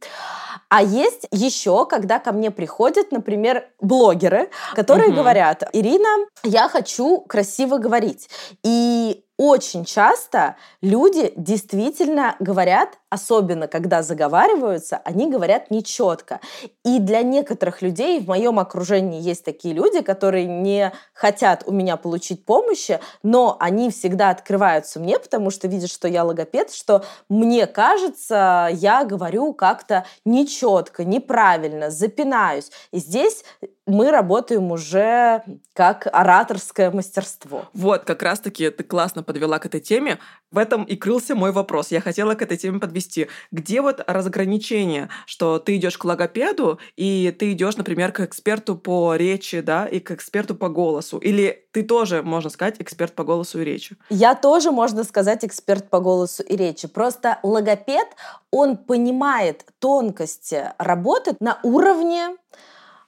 А 0.70 0.82
есть 0.82 1.28
еще, 1.32 1.86
когда 1.86 2.20
ко 2.20 2.32
мне 2.32 2.52
приходят, 2.52 3.12
например, 3.12 3.68
блогеры, 3.80 4.50
которые 4.74 5.10
угу. 5.10 5.18
говорят, 5.18 5.64
Ирина, 5.74 6.26
я 6.44 6.68
хочу 6.70 7.20
красиво 7.22 7.78
говорить. 7.78 8.30
И 8.64 9.24
очень 9.44 9.86
часто 9.86 10.56
люди 10.84 11.34
действительно 11.36 12.36
говорят, 12.40 13.00
особенно 13.10 13.68
когда 13.68 14.04
заговариваются, 14.04 15.02
они 15.04 15.32
говорят 15.32 15.72
нечетко. 15.72 16.40
И 16.86 17.00
для 17.00 17.24
некоторых 17.24 17.82
людей 17.82 18.20
в 18.20 18.28
моем 18.28 18.60
окружении 18.60 19.20
есть 19.20 19.44
такие 19.44 19.74
люди, 19.74 20.02
которые 20.02 20.46
не 20.46 20.92
хотят 21.14 21.64
у 21.66 21.72
меня 21.72 21.98
получить 21.98 22.46
помощи, 22.46 23.00
но 23.24 23.58
они 23.60 23.90
всегда 23.90 24.30
открываются 24.30 25.00
мне, 25.00 25.18
потому 25.18 25.50
что 25.50 25.68
видят, 25.68 25.90
что 25.90 26.08
я 26.08 26.24
логопед, 26.24 26.72
что 26.72 27.04
мне 27.28 27.66
кажется, 27.66 28.70
я 28.72 29.04
говорю 29.06 29.54
как-то 29.54 30.06
нечетко, 30.42 31.04
неправильно, 31.04 31.90
запинаюсь. 31.90 32.72
И 32.92 33.00
здесь 33.00 33.44
мы 33.88 34.12
работаем 34.12 34.72
уже 34.72 35.44
как 35.74 36.08
ораторское 36.12 36.92
мастерство. 36.92 37.66
Вот, 37.74 38.04
как 38.04 38.22
раз-таки 38.22 38.70
ты 38.70 38.84
классно 38.84 39.24
подвела 39.24 39.60
к 39.60 39.66
этой 39.66 39.80
теме. 39.80 40.20
В 40.52 40.58
этом 40.58 40.84
и 40.84 40.96
крылся 40.96 41.34
мой 41.34 41.52
вопрос. 41.52 41.92
Я 41.92 42.02
хотела 42.02 42.36
к 42.36 42.42
этой 42.42 42.58
теме 42.58 42.80
подвести. 42.80 43.28
Где 43.52 43.82
вот 43.82 44.04
разграничение, 44.06 45.10
что 45.26 45.60
ты 45.60 45.78
идешь 45.78 45.98
к 45.98 46.06
логопеду, 46.06 46.80
и 46.96 47.36
ты 47.38 47.54
идешь, 47.54 47.78
например, 47.78 48.12
к 48.12 48.20
эксперту 48.20 48.78
по 48.78 49.16
речи, 49.16 49.62
да, 49.62 49.88
и 49.88 50.00
к 50.00 50.12
эксперту 50.12 50.56
по 50.56 50.70
голосу? 50.70 51.18
Или 51.18 51.66
ты 51.72 51.84
тоже, 51.84 52.22
можно 52.22 52.50
сказать, 52.50 52.76
эксперт 52.80 53.16
по 53.16 53.24
голосу 53.24 53.62
и 53.62 53.64
речи? 53.64 53.96
Я 54.10 54.36
тоже, 54.36 54.72
можно 54.72 55.04
сказать, 55.04 55.44
эксперт 55.44 55.90
по 55.90 56.00
голосу 56.00 56.44
и 56.44 56.56
речи. 56.56 56.88
Просто 56.88 57.40
логопед, 57.44 58.08
он 58.52 58.78
понимает 58.78 59.66
тонкости 59.80 60.72
работы 60.78 61.36
на 61.40 61.60
уровне 61.64 62.36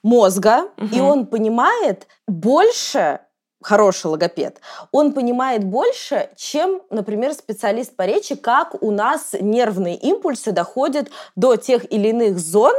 мозга, 0.04 0.68
угу. 0.76 0.86
и 0.92 1.00
он 1.00 1.26
понимает 1.26 2.06
больше, 2.28 3.18
хороший 3.60 4.06
логопед, 4.06 4.60
он 4.92 5.12
понимает 5.12 5.64
больше, 5.64 6.28
чем, 6.36 6.82
например, 6.90 7.32
специалист 7.32 7.96
по 7.96 8.02
речи, 8.02 8.36
как 8.36 8.80
у 8.82 8.92
нас 8.92 9.34
нервные 9.40 9.96
импульсы 9.96 10.52
доходят 10.52 11.08
до 11.34 11.56
тех 11.56 11.90
или 11.90 12.08
иных 12.08 12.38
зон, 12.38 12.74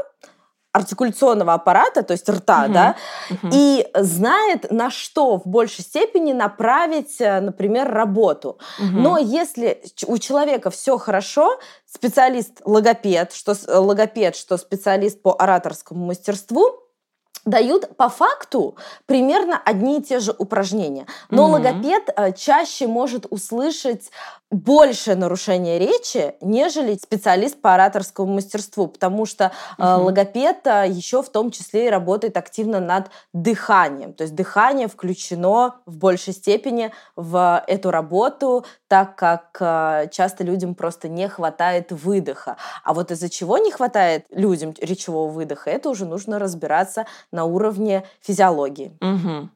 артикуляционного 0.75 1.53
аппарата, 1.53 2.03
то 2.03 2.12
есть 2.12 2.27
рта, 2.27 2.65
угу, 2.65 2.74
да, 2.74 2.96
угу. 3.29 3.50
и 3.53 3.88
знает, 3.96 4.70
на 4.72 4.89
что 4.89 5.38
в 5.38 5.48
большей 5.48 5.86
степени 5.86 6.34
направить, 6.34 7.15
э, 7.22 7.39
например, 7.39 7.89
работу. 7.89 8.60
Угу. 8.79 8.88
Но 9.00 9.17
если 9.17 9.82
у 10.05 10.17
человека 10.17 10.70
все 10.72 10.98
хорошо, 10.98 11.58
специалист 11.86 12.60
логопед, 12.65 13.32
что 13.32 13.55
логопед, 13.67 14.36
что 14.36 14.58
специалист 14.58 15.22
по 15.22 15.34
ораторскому 15.34 16.08
мастерству, 16.08 16.85
дают 17.45 17.95
по 17.95 18.09
факту 18.09 18.75
примерно 19.05 19.61
одни 19.63 19.99
и 19.99 20.01
те 20.01 20.19
же 20.19 20.35
упражнения. 20.37 21.05
Но 21.29 21.47
mm-hmm. 21.47 21.51
логопед 21.51 22.09
э, 22.15 22.33
чаще 22.33 22.87
может 22.87 23.27
услышать 23.29 24.09
большее 24.51 25.15
нарушение 25.15 25.79
речи, 25.79 26.35
нежели 26.41 26.95
специалист 26.95 27.59
по 27.59 27.73
ораторскому 27.73 28.35
мастерству, 28.35 28.87
потому 28.87 29.25
что 29.25 29.51
угу. 29.77 30.05
логопед 30.05 30.65
э, 30.65 30.85
еще 30.87 31.21
в 31.23 31.29
том 31.29 31.51
числе 31.51 31.87
и 31.87 31.89
работает 31.89 32.37
активно 32.37 32.79
над 32.79 33.09
дыханием. 33.33 34.13
То 34.13 34.23
есть 34.23 34.35
дыхание 34.35 34.87
включено 34.87 35.75
в 35.85 35.97
большей 35.97 36.33
степени 36.33 36.91
в 37.15 37.63
эту 37.67 37.91
работу, 37.91 38.65
так 38.87 39.15
как 39.15 40.11
часто 40.11 40.43
людям 40.43 40.75
просто 40.75 41.09
не 41.09 41.27
хватает 41.27 41.91
выдоха. 41.91 42.57
А 42.83 42.93
вот 42.93 43.11
из-за 43.11 43.29
чего 43.29 43.57
не 43.57 43.71
хватает 43.71 44.25
людям 44.29 44.73
речевого 44.79 45.29
выдоха, 45.29 45.69
это 45.69 45.89
уже 45.89 46.05
нужно 46.05 46.39
разбираться 46.39 47.05
на 47.36 47.46
уровне 47.46 48.04
физиологии. 48.22 48.98
Угу. 49.01 49.50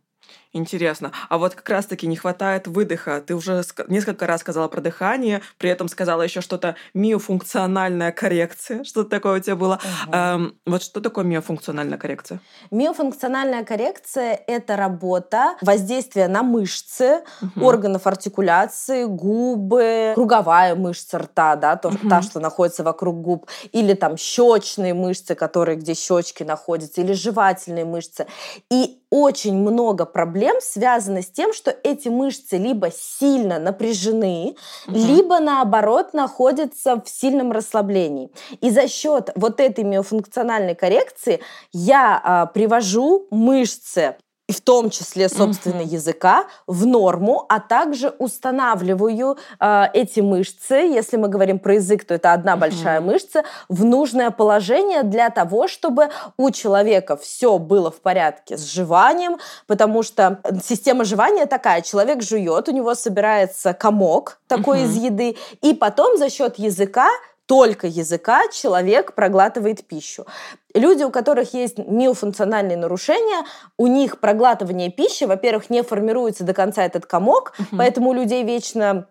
Интересно. 0.52 1.12
А 1.30 1.38
вот 1.38 1.54
как 1.54 1.70
раз-таки 1.70 2.08
не 2.08 2.16
хватает 2.16 2.66
выдоха. 2.68 3.22
Ты 3.22 3.36
уже 3.36 3.62
несколько 3.88 4.26
раз 4.26 4.42
сказала 4.42 4.68
про 4.68 4.82
дыхание, 4.82 5.42
при 5.60 5.70
этом 5.70 5.88
сказала 5.88 6.24
еще 6.24 6.42
что-то 6.42 6.76
миофункциональная 6.96 8.12
коррекция. 8.12 8.84
Что-то 8.84 9.12
такое 9.12 9.40
у 9.40 9.40
тебя 9.40 9.56
было. 9.56 9.80
Угу. 10.08 10.14
Эм, 10.16 10.56
вот 10.66 10.82
что 10.82 11.02
такое 11.02 11.24
миофункциональная 11.24 12.00
коррекция? 12.00 12.40
Миофункциональная 12.72 13.64
коррекция– 13.64 14.40
это 14.48 14.76
работа 14.76 15.56
воздействия 15.62 16.28
на 16.28 16.42
мышцы 16.42 17.22
угу. 17.42 17.66
органов 17.66 18.08
артикуляции, 18.08 19.04
губы, 19.04 20.14
круговая 20.16 20.74
мышца 20.74 21.20
рта, 21.20 21.58
да, 21.58 21.76
то, 21.76 21.90
угу. 21.90 22.10
та, 22.10 22.24
что 22.24 22.40
находится 22.40 22.84
вокруг 22.84 23.22
губ, 23.22 23.48
или 23.72 23.94
там 23.94 24.18
щечные 24.18 24.96
мышцы, 24.96 25.36
которые, 25.36 25.78
где 25.78 25.94
щечки 25.94 26.42
находятся, 26.42 27.02
или 27.02 27.14
жевательные 27.14 27.86
мышцы. 27.86 28.26
И 28.72 28.99
очень 29.10 29.56
много 29.58 30.06
проблем 30.06 30.58
связано 30.62 31.22
с 31.22 31.28
тем, 31.28 31.54
что 31.54 31.76
эти 31.84 32.10
мышцы 32.10 32.58
либо 32.58 32.92
сильно 32.92 33.60
напряжены, 33.60 34.56
угу. 34.88 34.96
либо 34.96 35.40
наоборот 35.40 36.14
находятся 36.14 37.02
в 37.02 37.10
сильном 37.10 37.52
расслаблении. 37.52 38.32
И 38.62 38.70
за 38.70 38.88
счет 38.88 39.32
вот 39.36 39.60
этой 39.60 39.84
миофункциональной 39.84 40.76
коррекции 40.76 41.40
я 41.72 42.20
а, 42.24 42.46
привожу 42.46 43.28
мышцы 43.32 44.16
и 44.50 44.52
в 44.52 44.62
том 44.62 44.90
числе, 44.90 45.30
собственно, 45.30 45.82
uh-huh. 45.82 45.94
языка, 45.94 46.46
в 46.66 46.88
норму, 46.88 47.46
а 47.50 47.60
также 47.60 48.10
устанавливаю 48.18 49.38
э, 49.60 49.84
эти 49.94 50.22
мышцы, 50.22 50.74
если 50.74 51.18
мы 51.18 51.28
говорим 51.28 51.60
про 51.60 51.76
язык, 51.76 52.04
то 52.04 52.16
это 52.16 52.34
одна 52.34 52.54
uh-huh. 52.54 52.60
большая 52.60 53.00
мышца, 53.00 53.44
в 53.70 53.86
нужное 53.86 54.32
положение 54.32 55.04
для 55.04 55.30
того, 55.30 55.68
чтобы 55.68 56.10
у 56.36 56.50
человека 56.50 57.16
все 57.16 57.60
было 57.60 57.92
в 57.92 58.02
порядке 58.02 58.58
с 58.58 58.66
жеванием, 58.66 59.38
потому 59.68 60.02
что 60.02 60.40
система 60.64 61.06
жевания 61.06 61.46
такая, 61.46 61.82
человек 61.84 62.24
жует, 62.24 62.68
у 62.70 62.72
него 62.72 62.96
собирается 62.96 63.74
комок 63.74 64.40
такой 64.48 64.80
uh-huh. 64.80 64.86
из 64.86 64.96
еды, 64.98 65.38
и 65.62 65.76
потом 65.76 66.18
за 66.18 66.32
счет 66.32 66.58
языка 66.58 67.08
только 67.50 67.88
языка 67.88 68.44
человек 68.54 69.16
проглатывает 69.16 69.84
пищу. 69.84 70.28
Люди, 70.76 71.02
у 71.02 71.10
которых 71.10 71.56
есть 71.56 71.80
миофункциональные 71.80 72.78
нарушения, 72.78 73.44
у 73.76 73.88
них 73.88 74.20
проглатывание 74.20 74.92
пищи, 74.92 75.24
во-первых, 75.24 75.72
не 75.72 75.82
формируется 75.82 76.44
до 76.44 76.54
конца 76.54 76.86
этот 76.86 77.08
комок, 77.08 77.54
угу. 77.58 77.78
поэтому 77.78 78.12
у 78.12 78.14
людей 78.14 78.44
вечно 78.44 79.08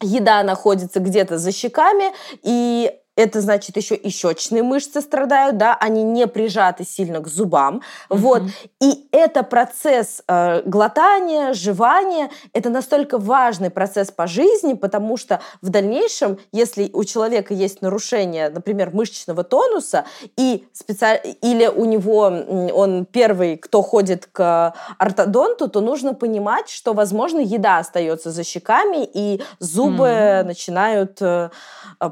еда 0.00 0.42
находится 0.42 1.00
где-то 1.00 1.36
за 1.36 1.52
щеками, 1.52 2.14
и 2.42 2.98
это 3.16 3.40
значит 3.40 3.76
еще 3.76 3.94
и 3.94 4.08
щечные 4.10 4.62
мышцы 4.62 5.00
страдают, 5.00 5.58
да, 5.58 5.76
они 5.78 6.02
не 6.02 6.26
прижаты 6.26 6.84
сильно 6.84 7.20
к 7.20 7.28
зубам, 7.28 7.82
mm-hmm. 8.08 8.16
вот. 8.16 8.42
И 8.80 9.08
это 9.12 9.42
процесс 9.42 10.22
э, 10.26 10.62
глотания, 10.64 11.52
жевания, 11.52 12.30
это 12.52 12.70
настолько 12.70 13.18
важный 13.18 13.70
процесс 13.70 14.10
по 14.10 14.26
жизни, 14.26 14.74
потому 14.74 15.16
что 15.16 15.40
в 15.60 15.68
дальнейшем, 15.68 16.38
если 16.52 16.90
у 16.92 17.04
человека 17.04 17.54
есть 17.54 17.82
нарушение, 17.82 18.48
например, 18.48 18.90
мышечного 18.92 19.44
тонуса, 19.44 20.04
и 20.36 20.66
специаль... 20.72 21.20
или 21.42 21.66
у 21.66 21.84
него 21.84 22.20
он 22.22 23.04
первый, 23.04 23.56
кто 23.56 23.82
ходит 23.82 24.26
к 24.26 24.74
ортодонту, 24.98 25.68
то 25.68 25.80
нужно 25.80 26.14
понимать, 26.14 26.68
что, 26.68 26.94
возможно, 26.94 27.40
еда 27.40 27.78
остается 27.78 28.30
за 28.30 28.44
щеками, 28.44 29.08
и 29.12 29.42
зубы 29.58 30.06
mm-hmm. 30.06 30.42
начинают 30.44 31.18
э, 31.20 31.50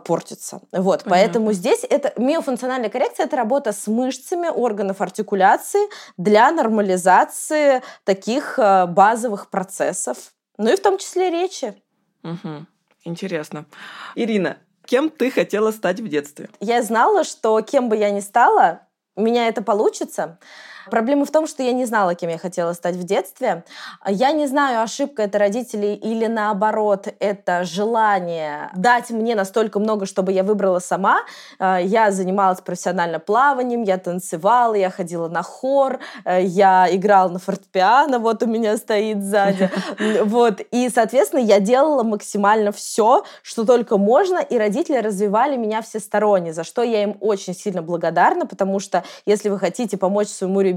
портиться. 0.05 0.61
Вот. 0.73 0.90
Вот, 0.91 1.05
Понятно. 1.05 1.11
поэтому 1.11 1.53
здесь 1.53 1.87
это 1.89 2.13
миофункциональная 2.17 2.91
коррекция 2.91 3.27
это 3.27 3.37
работа 3.37 3.71
с 3.71 3.87
мышцами 3.87 4.49
органов 4.49 5.01
артикуляции 5.01 5.89
для 6.17 6.51
нормализации 6.51 7.83
таких 8.03 8.59
э, 8.59 8.87
базовых 8.87 9.51
процессов, 9.51 10.17
ну 10.59 10.73
и 10.73 10.75
в 10.75 10.83
том 10.83 10.99
числе 10.99 11.31
речи. 11.31 11.81
Угу. 12.25 12.67
Интересно. 13.05 13.67
Ирина, 14.17 14.57
кем 14.85 15.11
ты 15.11 15.31
хотела 15.31 15.71
стать 15.71 16.01
в 16.01 16.09
детстве? 16.09 16.51
Я 16.59 16.83
знала, 16.83 17.23
что 17.23 17.61
кем 17.61 17.89
бы 17.89 17.97
я 17.97 18.11
ни 18.11 18.21
стала, 18.21 18.81
у 19.15 19.23
меня 19.23 19.47
это 19.47 19.63
получится. 19.63 20.41
Проблема 20.91 21.25
в 21.25 21.31
том, 21.31 21.47
что 21.47 21.63
я 21.63 21.73
не 21.73 21.85
знала, 21.85 22.15
кем 22.15 22.31
я 22.31 22.39
хотела 22.39 22.73
стать 22.73 22.97
в 22.97 23.05
детстве. 23.05 23.65
Я 24.07 24.33
не 24.33 24.47
знаю, 24.47 24.83
ошибка 24.83 25.23
это 25.23 25.39
родителей 25.39 25.95
или 25.95 26.27
наоборот, 26.27 27.09
это 27.19 27.65
желание 27.65 28.71
дать 28.75 29.11
мне 29.11 29.35
настолько 29.35 29.79
много, 29.79 30.07
чтобы 30.07 30.33
я 30.33 30.43
выбрала 30.43 30.79
сама. 30.79 31.23
Я 31.59 32.11
занималась 32.11 32.61
профессионально 32.61 33.19
плаванием, 33.19 33.83
я 33.83 33.99
танцевала, 33.99 34.75
я 34.75 34.91
ходила 34.91 35.29
на 35.29 35.43
хор, 35.43 35.99
я 36.25 36.89
играла 36.91 37.29
на 37.29 37.39
фортепиано, 37.39 38.19
вот 38.19 38.43
у 38.43 38.47
меня 38.47 38.77
стоит 38.77 39.23
сзади. 39.23 39.71
Вот. 40.31 40.61
И, 40.71 40.89
соответственно, 40.91 41.41
я 41.41 41.61
делала 41.61 42.03
максимально 42.03 42.73
все, 42.73 43.25
что 43.43 43.65
только 43.65 43.97
можно, 43.97 44.39
и 44.39 44.59
родители 44.59 44.97
развивали 44.97 45.57
меня 45.57 45.83
всесторонне, 45.83 46.53
за 46.53 46.65
что 46.65 46.83
я 46.83 47.03
им 47.03 47.17
очень 47.21 47.55
сильно 47.55 47.83
благодарна, 47.83 48.47
потому 48.47 48.81
что 48.81 49.05
если 49.27 49.49
вы 49.49 49.59
хотите 49.59 49.97
помочь 49.97 50.29
своему 50.29 50.61
ребенку 50.61 50.70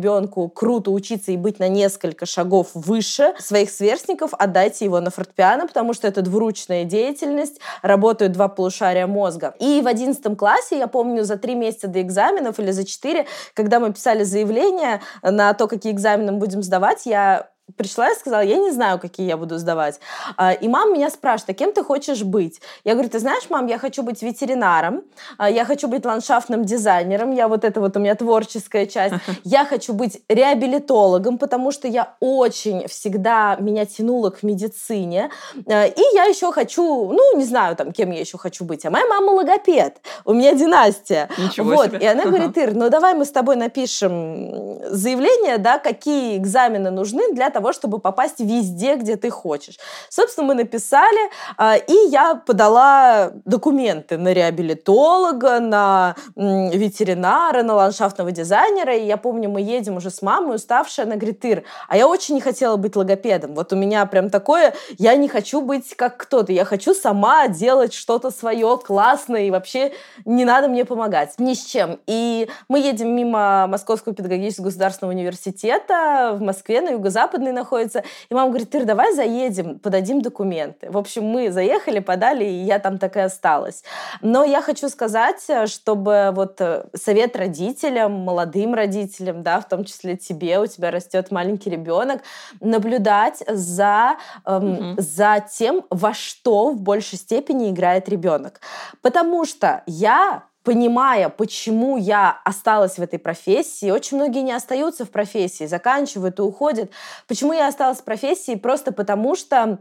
круто 0.49 0.91
учиться 0.91 1.31
и 1.31 1.37
быть 1.37 1.59
на 1.59 1.67
несколько 1.67 2.25
шагов 2.25 2.69
выше 2.73 3.33
своих 3.39 3.69
сверстников, 3.69 4.31
отдайте 4.37 4.85
его 4.85 4.99
на 4.99 5.09
фортепиано, 5.09 5.67
потому 5.67 5.93
что 5.93 6.07
это 6.07 6.21
двуручная 6.21 6.83
деятельность, 6.83 7.59
работают 7.81 8.33
два 8.33 8.47
полушария 8.47 9.07
мозга. 9.07 9.55
И 9.59 9.81
в 9.81 9.87
одиннадцатом 9.87 10.35
классе, 10.35 10.77
я 10.77 10.87
помню, 10.87 11.23
за 11.23 11.37
три 11.37 11.55
месяца 11.55 11.87
до 11.87 12.01
экзаменов 12.01 12.59
или 12.59 12.71
за 12.71 12.85
четыре, 12.85 13.25
когда 13.53 13.79
мы 13.79 13.93
писали 13.93 14.23
заявление 14.23 15.01
на 15.21 15.53
то, 15.53 15.67
какие 15.67 15.93
экзамены 15.93 16.33
мы 16.33 16.39
будем 16.39 16.63
сдавать, 16.63 17.05
я 17.05 17.49
пришла 17.77 18.11
и 18.11 18.15
сказала, 18.15 18.41
я 18.41 18.57
не 18.57 18.71
знаю, 18.71 18.99
какие 18.99 19.27
я 19.27 19.37
буду 19.37 19.57
сдавать. 19.57 19.99
А, 20.37 20.51
и 20.51 20.67
мама 20.67 20.93
меня 20.93 21.09
спрашивает, 21.09 21.51
а 21.51 21.53
кем 21.53 21.73
ты 21.73 21.83
хочешь 21.83 22.23
быть? 22.23 22.61
Я 22.83 22.93
говорю, 22.93 23.09
ты 23.09 23.19
знаешь, 23.19 23.43
мам, 23.49 23.67
я 23.67 23.77
хочу 23.77 24.03
быть 24.03 24.21
ветеринаром, 24.21 25.03
а, 25.37 25.49
я 25.49 25.65
хочу 25.65 25.87
быть 25.87 26.05
ландшафтным 26.05 26.65
дизайнером, 26.65 27.31
я 27.31 27.47
вот 27.47 27.63
это 27.63 27.79
вот 27.79 27.95
у 27.95 27.99
меня 27.99 28.15
творческая 28.15 28.85
часть. 28.85 29.15
Я 29.43 29.65
хочу 29.65 29.93
быть 29.93 30.21
реабилитологом, 30.27 31.37
потому 31.37 31.71
что 31.71 31.87
я 31.87 32.15
очень 32.19 32.87
всегда 32.87 33.55
меня 33.59 33.85
тянула 33.85 34.29
к 34.29 34.43
медицине. 34.43 35.31
А, 35.67 35.85
и 35.85 36.01
я 36.13 36.25
еще 36.25 36.51
хочу, 36.51 37.11
ну, 37.11 37.37
не 37.37 37.45
знаю, 37.45 37.75
там, 37.75 37.91
кем 37.91 38.11
я 38.11 38.19
еще 38.19 38.37
хочу 38.37 38.65
быть. 38.65 38.85
А 38.85 38.89
моя 38.89 39.05
мама 39.07 39.31
логопед. 39.31 40.01
У 40.25 40.33
меня 40.33 40.53
династия. 40.53 41.29
Ничего 41.37 41.75
вот. 41.75 41.85
себе. 41.87 41.99
И 41.99 42.05
она 42.05 42.25
говорит, 42.25 42.57
Ир, 42.57 42.73
ну 42.73 42.89
давай 42.89 43.13
мы 43.13 43.23
с 43.25 43.31
тобой 43.31 43.55
напишем 43.55 44.79
заявление, 44.89 45.57
да, 45.57 45.79
какие 45.79 46.37
экзамены 46.37 46.91
нужны 46.91 47.33
для 47.33 47.49
того, 47.53 47.62
чтобы 47.71 47.99
попасть 47.99 48.39
везде, 48.39 48.95
где 48.95 49.15
ты 49.15 49.29
хочешь. 49.29 49.77
Собственно, 50.09 50.47
мы 50.47 50.55
написали, 50.55 51.29
а, 51.57 51.77
и 51.77 52.09
я 52.09 52.35
подала 52.35 53.31
документы 53.45 54.17
на 54.17 54.33
реабилитолога, 54.33 55.59
на 55.59 56.15
ветеринара, 56.35 57.63
на 57.63 57.75
ландшафтного 57.75 58.31
дизайнера. 58.31 58.95
И 58.95 59.05
я 59.05 59.17
помню, 59.17 59.49
мы 59.49 59.61
едем 59.61 59.97
уже 59.97 60.09
с 60.09 60.21
мамой, 60.21 60.55
уставшая, 60.55 61.05
она 61.05 61.15
говорит, 61.15 61.45
Ир, 61.45 61.63
а 61.87 61.97
я 61.97 62.07
очень 62.07 62.35
не 62.35 62.41
хотела 62.41 62.75
быть 62.75 62.95
логопедом. 62.95 63.53
Вот 63.53 63.71
у 63.71 63.75
меня 63.75 64.05
прям 64.05 64.29
такое, 64.29 64.73
я 64.97 65.15
не 65.15 65.27
хочу 65.27 65.61
быть 65.61 65.95
как 65.95 66.17
кто-то, 66.17 66.51
я 66.51 66.65
хочу 66.65 66.93
сама 66.93 67.47
делать 67.47 67.93
что-то 67.93 68.31
свое 68.31 68.77
классное, 68.77 69.43
и 69.43 69.51
вообще 69.51 69.93
не 70.25 70.45
надо 70.45 70.67
мне 70.67 70.85
помогать 70.85 71.35
ни 71.37 71.53
с 71.53 71.63
чем. 71.63 71.99
И 72.07 72.49
мы 72.67 72.79
едем 72.79 73.15
мимо 73.15 73.67
Московского 73.67 74.15
педагогического 74.15 74.65
государственного 74.65 75.13
университета 75.13 76.31
в 76.33 76.41
Москве 76.41 76.81
на 76.81 76.89
юго-запад 76.89 77.41
западный 77.43 77.51
находится. 77.51 78.03
И 78.29 78.33
мама 78.33 78.49
говорит, 78.49 78.69
Тыр, 78.69 78.85
давай 78.85 79.13
заедем, 79.13 79.79
подадим 79.79 80.21
документы. 80.21 80.89
В 80.89 80.97
общем, 80.97 81.23
мы 81.23 81.51
заехали, 81.51 81.99
подали, 81.99 82.45
и 82.45 82.63
я 82.65 82.79
там 82.79 82.97
так 82.97 83.17
и 83.17 83.19
осталась. 83.19 83.83
Но 84.21 84.43
я 84.43 84.61
хочу 84.61 84.89
сказать, 84.89 85.45
чтобы 85.67 86.31
вот 86.33 86.61
э, 86.61 86.85
совет 86.95 87.35
родителям, 87.35 88.11
молодым 88.11 88.73
родителям, 88.73 89.43
да, 89.43 89.59
в 89.59 89.67
том 89.67 89.83
числе 89.83 90.15
тебе, 90.15 90.59
у 90.59 90.67
тебя 90.67 90.91
растет 90.91 91.31
маленький 91.31 91.69
ребенок, 91.69 92.21
наблюдать 92.61 93.43
за, 93.47 94.17
эм, 94.45 94.93
угу. 94.93 95.01
за 95.01 95.45
тем, 95.51 95.83
во 95.89 96.13
что 96.13 96.71
в 96.71 96.81
большей 96.81 97.17
степени 97.17 97.69
играет 97.69 98.09
ребенок. 98.09 98.61
Потому 99.01 99.45
что 99.45 99.83
я 99.85 100.43
понимая, 100.63 101.29
почему 101.29 101.97
я 101.97 102.41
осталась 102.45 102.97
в 102.97 103.01
этой 103.01 103.19
профессии, 103.19 103.91
очень 103.91 104.17
многие 104.17 104.41
не 104.41 104.53
остаются 104.53 105.05
в 105.05 105.11
профессии, 105.11 105.65
заканчивают 105.65 106.39
и 106.39 106.41
уходят. 106.41 106.91
Почему 107.27 107.53
я 107.53 107.67
осталась 107.67 107.99
в 107.99 108.03
профессии? 108.03 108.55
Просто 108.55 108.93
потому 108.93 109.35
что 109.35 109.79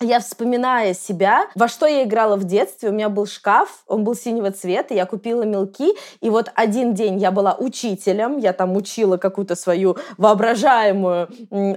я 0.00 0.20
вспоминая 0.20 0.94
себя, 0.94 1.48
во 1.54 1.68
что 1.68 1.86
я 1.86 2.04
играла 2.04 2.36
в 2.36 2.44
детстве, 2.44 2.88
у 2.88 2.92
меня 2.92 3.08
был 3.08 3.26
шкаф, 3.26 3.82
он 3.86 4.04
был 4.04 4.14
синего 4.14 4.50
цвета, 4.50 4.94
я 4.94 5.06
купила 5.06 5.42
мелки, 5.42 5.92
и 6.20 6.30
вот 6.30 6.50
один 6.54 6.94
день 6.94 7.18
я 7.18 7.30
была 7.30 7.54
учителем, 7.58 8.38
я 8.38 8.52
там 8.52 8.76
учила 8.76 9.18
какую-то 9.18 9.56
свою 9.56 9.96
воображаемую 10.16 11.28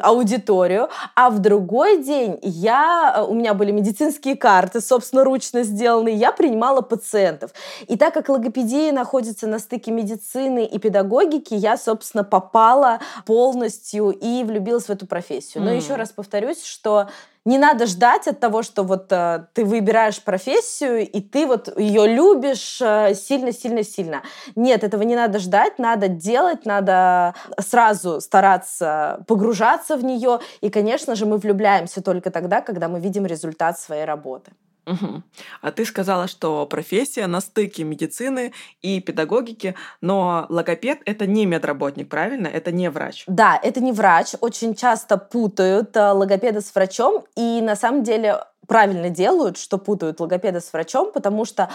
аудиторию, 0.01 0.89
а 1.15 1.29
в 1.29 1.39
другой 1.39 2.01
день 2.01 2.39
я, 2.41 3.15
э, 3.17 3.21
у 3.23 3.33
меня 3.33 3.53
были 3.53 3.71
медицинские 3.71 4.37
карты, 4.37 4.79
собственно, 4.79 5.23
ручно 5.23 5.63
сделанные, 5.63 6.15
я 6.15 6.31
принимала 6.31 6.81
пациентов. 6.81 7.51
И 7.87 7.97
так 7.97 8.13
как 8.13 8.29
логопедия 8.29 8.91
находится 8.91 9.47
на 9.47 9.59
стыке 9.59 9.91
медицины 9.91 10.65
и 10.65 10.79
педагогики, 10.79 11.53
я, 11.53 11.77
собственно, 11.77 12.23
попала 12.23 12.99
полностью 13.25 14.09
и 14.11 14.43
влюбилась 14.43 14.85
в 14.85 14.89
эту 14.89 15.07
профессию. 15.07 15.63
Но 15.63 15.71
mm. 15.71 15.77
еще 15.77 15.95
раз 15.95 16.11
повторюсь, 16.11 16.63
что 16.63 17.07
не 17.45 17.57
надо 17.57 17.85
ждать 17.85 18.27
от 18.27 18.39
того, 18.39 18.63
что 18.63 18.83
вот 18.83 19.11
э, 19.11 19.45
ты 19.53 19.65
выбираешь 19.65 20.21
профессию, 20.21 21.09
и 21.09 21.21
ты 21.21 21.45
вот 21.45 21.77
ее 21.77 22.07
любишь 22.07 22.77
сильно-сильно-сильно. 22.77 24.15
Э, 24.15 24.51
Нет, 24.55 24.83
этого 24.83 25.03
не 25.03 25.15
надо 25.15 25.39
ждать, 25.39 25.79
надо 25.79 26.07
делать, 26.07 26.65
надо 26.65 27.35
сразу 27.59 28.21
стараться 28.21 29.23
погружаться 29.27 29.97
в 29.97 30.03
нее. 30.03 30.39
И, 30.61 30.69
конечно 30.69 31.15
же, 31.15 31.25
мы 31.25 31.37
влюбляемся 31.37 32.01
только 32.01 32.31
тогда, 32.31 32.61
когда 32.61 32.87
мы 32.87 32.99
видим 32.99 33.25
результат 33.25 33.79
своей 33.79 34.05
работы. 34.05 34.51
Угу. 34.85 35.23
А 35.61 35.71
ты 35.71 35.85
сказала, 35.85 36.27
что 36.27 36.65
профессия 36.65 37.27
на 37.27 37.41
стыке 37.41 37.83
медицины 37.83 38.53
и 38.81 38.99
педагогики, 38.99 39.75
но 40.01 40.45
логопед— 40.49 41.01
это 41.05 41.25
не 41.25 41.45
медработник, 41.45 42.09
правильно? 42.09 42.47
Это 42.47 42.71
не 42.71 42.89
врач. 42.89 43.23
Да, 43.27 43.59
это 43.61 43.79
не 43.79 43.91
врач. 43.91 44.33
Очень 44.41 44.75
часто 44.75 45.17
путают 45.17 45.95
э, 45.95 46.11
логопеда 46.11 46.61
с 46.61 46.73
врачом, 46.75 47.25
и 47.35 47.61
на 47.61 47.75
самом 47.75 48.03
деле 48.03 48.43
правильно 48.67 49.09
делают, 49.09 49.57
что 49.57 49.77
путают 49.77 50.19
логопеда 50.19 50.59
с 50.59 50.71
врачом, 50.73 51.11
потому 51.11 51.45
что 51.45 51.69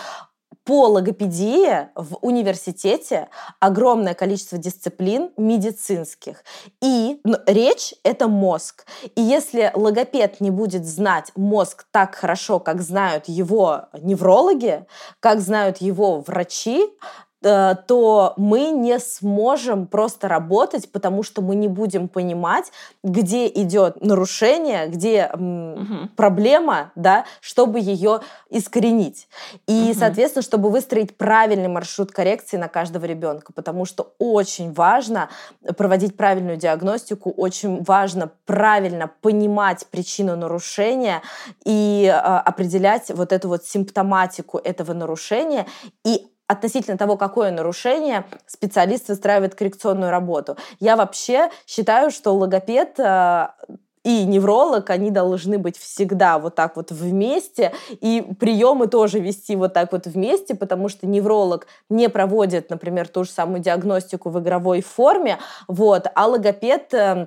по 0.68 0.86
логопедии 0.86 1.88
в 1.94 2.18
университете 2.20 3.30
огромное 3.58 4.12
количество 4.12 4.58
дисциплин 4.58 5.30
медицинских. 5.38 6.44
И 6.82 7.22
ну, 7.24 7.38
речь— 7.46 7.94
это 8.02 8.28
мозг. 8.28 8.84
И 9.14 9.22
если 9.22 9.72
логопед 9.74 10.42
не 10.42 10.50
будет 10.50 10.84
знать 10.84 11.32
мозг 11.36 11.86
так 11.90 12.16
хорошо, 12.16 12.60
как 12.60 12.82
знают 12.82 13.28
его 13.28 13.86
неврологи, 13.94 14.84
как 15.20 15.40
знают 15.40 15.78
его 15.78 16.20
врачи, 16.20 16.84
то 17.86 18.34
мы 18.36 18.70
не 18.70 18.98
сможем 18.98 19.86
просто 19.86 20.28
работать, 20.28 20.90
потому 20.90 21.22
что 21.22 21.42
мы 21.42 21.54
не 21.54 21.68
будем 21.68 22.08
понимать, 22.08 22.70
где 23.02 23.46
идет 23.48 24.02
нарушение, 24.02 24.88
где 24.88 25.30
угу. 25.32 26.08
проблема, 26.16 26.92
да, 26.94 27.24
чтобы 27.40 27.80
ее 27.80 28.20
искоренить. 28.50 29.28
И, 29.66 29.90
угу. 29.90 29.98
соответственно, 29.98 30.42
чтобы 30.42 30.70
выстроить 30.70 31.16
правильный 31.16 31.68
маршрут 31.68 32.12
коррекции 32.12 32.56
на 32.56 32.68
каждого 32.68 33.04
ребенка, 33.04 33.52
потому 33.52 33.84
что 33.84 34.14
очень 34.18 34.72
важно 34.72 35.28
проводить 35.76 36.16
правильную 36.16 36.56
диагностику, 36.56 37.30
очень 37.30 37.82
важно 37.82 38.30
правильно 38.46 39.10
понимать 39.20 39.86
причину 39.90 40.36
нарушения 40.36 41.22
и 41.64 42.04
э, 42.06 42.10
определять 42.12 43.10
вот 43.10 43.32
эту 43.32 43.48
вот 43.48 43.64
симптоматику 43.64 44.58
этого 44.58 44.92
нарушения 44.92 45.66
и 46.04 46.26
относительно 46.48 46.98
того, 46.98 47.16
какое 47.16 47.52
нарушение, 47.52 48.24
специалист 48.46 49.08
выстраивает 49.08 49.54
коррекционную 49.54 50.10
работу. 50.10 50.56
Я 50.80 50.96
вообще 50.96 51.50
считаю, 51.66 52.10
что 52.10 52.34
логопед 52.34 52.98
э, 52.98 53.48
и 54.02 54.24
невролог, 54.24 54.88
они 54.88 55.10
должны 55.10 55.58
быть 55.58 55.76
всегда 55.76 56.38
вот 56.38 56.54
так 56.54 56.76
вот 56.76 56.90
вместе, 56.90 57.72
и 57.90 58.26
приемы 58.40 58.86
тоже 58.86 59.20
вести 59.20 59.54
вот 59.54 59.74
так 59.74 59.92
вот 59.92 60.06
вместе, 60.06 60.54
потому 60.54 60.88
что 60.88 61.06
невролог 61.06 61.66
не 61.90 62.08
проводит, 62.08 62.70
например, 62.70 63.08
ту 63.08 63.24
же 63.24 63.30
самую 63.30 63.60
диагностику 63.60 64.30
в 64.30 64.40
игровой 64.40 64.80
форме, 64.80 65.38
вот, 65.68 66.06
а 66.14 66.26
логопед 66.26 66.94
э, 66.94 67.26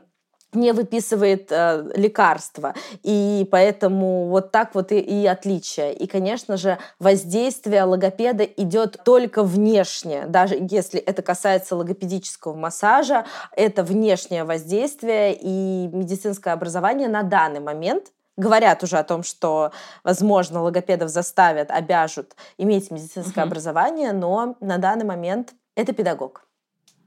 не 0.53 0.73
выписывает 0.73 1.51
э, 1.51 1.91
лекарства. 1.95 2.73
И 3.03 3.47
поэтому 3.51 4.27
вот 4.27 4.51
так 4.51 4.75
вот 4.75 4.91
и, 4.91 4.99
и 4.99 5.25
отличие. 5.25 5.93
И, 5.93 6.07
конечно 6.07 6.57
же, 6.57 6.77
воздействие 6.99 7.83
логопеда 7.83 8.43
идет 8.43 8.99
только 9.05 9.43
внешне. 9.43 10.25
Даже 10.27 10.55
если 10.69 10.99
это 10.99 11.21
касается 11.21 11.75
логопедического 11.75 12.53
массажа, 12.53 13.25
это 13.55 13.83
внешнее 13.83 14.43
воздействие 14.43 15.37
и 15.39 15.89
медицинское 15.91 16.51
образование 16.51 17.07
на 17.07 17.23
данный 17.23 17.59
момент 17.59 18.11
говорят 18.37 18.83
уже 18.83 18.97
о 18.97 19.03
том, 19.03 19.23
что, 19.23 19.71
возможно, 20.03 20.61
логопедов 20.61 21.09
заставят, 21.09 21.69
обяжут 21.69 22.35
иметь 22.57 22.91
медицинское 22.91 23.41
угу. 23.41 23.49
образование, 23.49 24.13
но 24.13 24.55
на 24.59 24.77
данный 24.77 25.05
момент 25.05 25.53
это 25.75 25.93
педагог. 25.93 26.45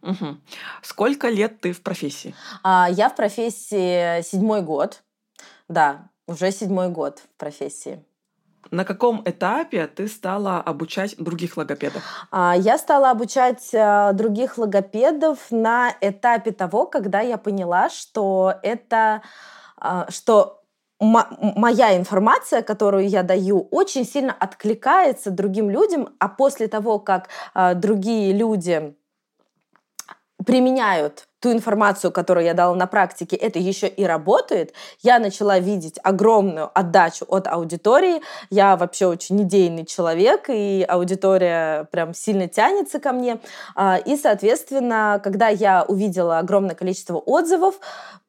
Угу. 0.05 0.37
Сколько 0.83 1.29
лет 1.29 1.61
ты 1.61 1.73
в 1.73 1.83
профессии? 1.83 2.35
А, 2.63 2.89
я 2.91 3.09
в 3.09 3.17
профессии 3.17 4.23
седьмой 4.23 4.63
год. 4.63 5.03
Да, 5.69 6.11
уже 6.27 6.53
седьмой 6.53 6.89
год 6.91 7.21
в 7.21 7.39
профессии. 7.39 8.05
На 8.71 8.85
каком 8.85 9.23
этапе 9.25 9.87
ты 9.87 10.09
стала 10.09 10.61
обучать 10.61 11.17
других 11.19 11.57
логопедов? 11.57 12.03
А, 12.31 12.55
я 12.57 12.79
стала 12.79 13.11
обучать 13.11 13.69
э, 13.73 14.13
других 14.15 14.59
логопедов 14.59 15.39
на 15.51 15.95
этапе 16.01 16.53
того, 16.53 16.87
когда 16.87 17.21
я 17.21 17.37
поняла, 17.37 17.89
что 17.91 18.55
это, 18.63 19.23
а, 19.77 20.11
что 20.11 20.63
моя 20.99 21.97
информация, 21.97 22.63
которую 22.63 23.09
я 23.09 23.23
даю, 23.23 23.69
очень 23.71 24.05
сильно 24.05 24.33
откликается 24.33 25.31
другим 25.31 25.69
людям, 25.71 26.09
а 26.19 26.29
после 26.29 26.69
того, 26.69 26.99
как 26.99 27.29
а, 27.53 27.75
другие 27.75 28.33
люди 28.33 28.95
применяют 30.45 31.27
ту 31.45 31.53
информацию, 31.53 32.11
которую 32.11 32.47
я 32.47 32.55
дала 32.55 32.75
на 32.75 32.87
практике, 32.87 33.37
это 33.37 33.59
еще 33.59 33.87
и 33.87 34.03
работает, 34.05 34.73
я 35.03 35.19
начала 35.19 35.59
видеть 35.59 36.01
огромную 36.03 36.71
отдачу 36.73 37.27
от 37.29 37.47
аудитории. 37.47 38.23
Я 38.49 38.79
вообще 38.79 39.07
очень 39.07 39.43
идейный 39.43 39.85
человек, 39.85 40.49
и 40.49 40.87
аудитория 40.89 41.85
прям 41.93 42.15
сильно 42.15 42.49
тянется 42.49 42.99
ко 42.99 43.13
мне. 43.13 43.41
А, 43.75 43.99
и, 43.99 44.17
соответственно, 44.17 45.21
когда 45.23 45.49
я 45.49 45.85
увидела 45.87 46.39
огромное 46.39 46.75
количество 46.75 47.19
отзывов, 47.19 47.75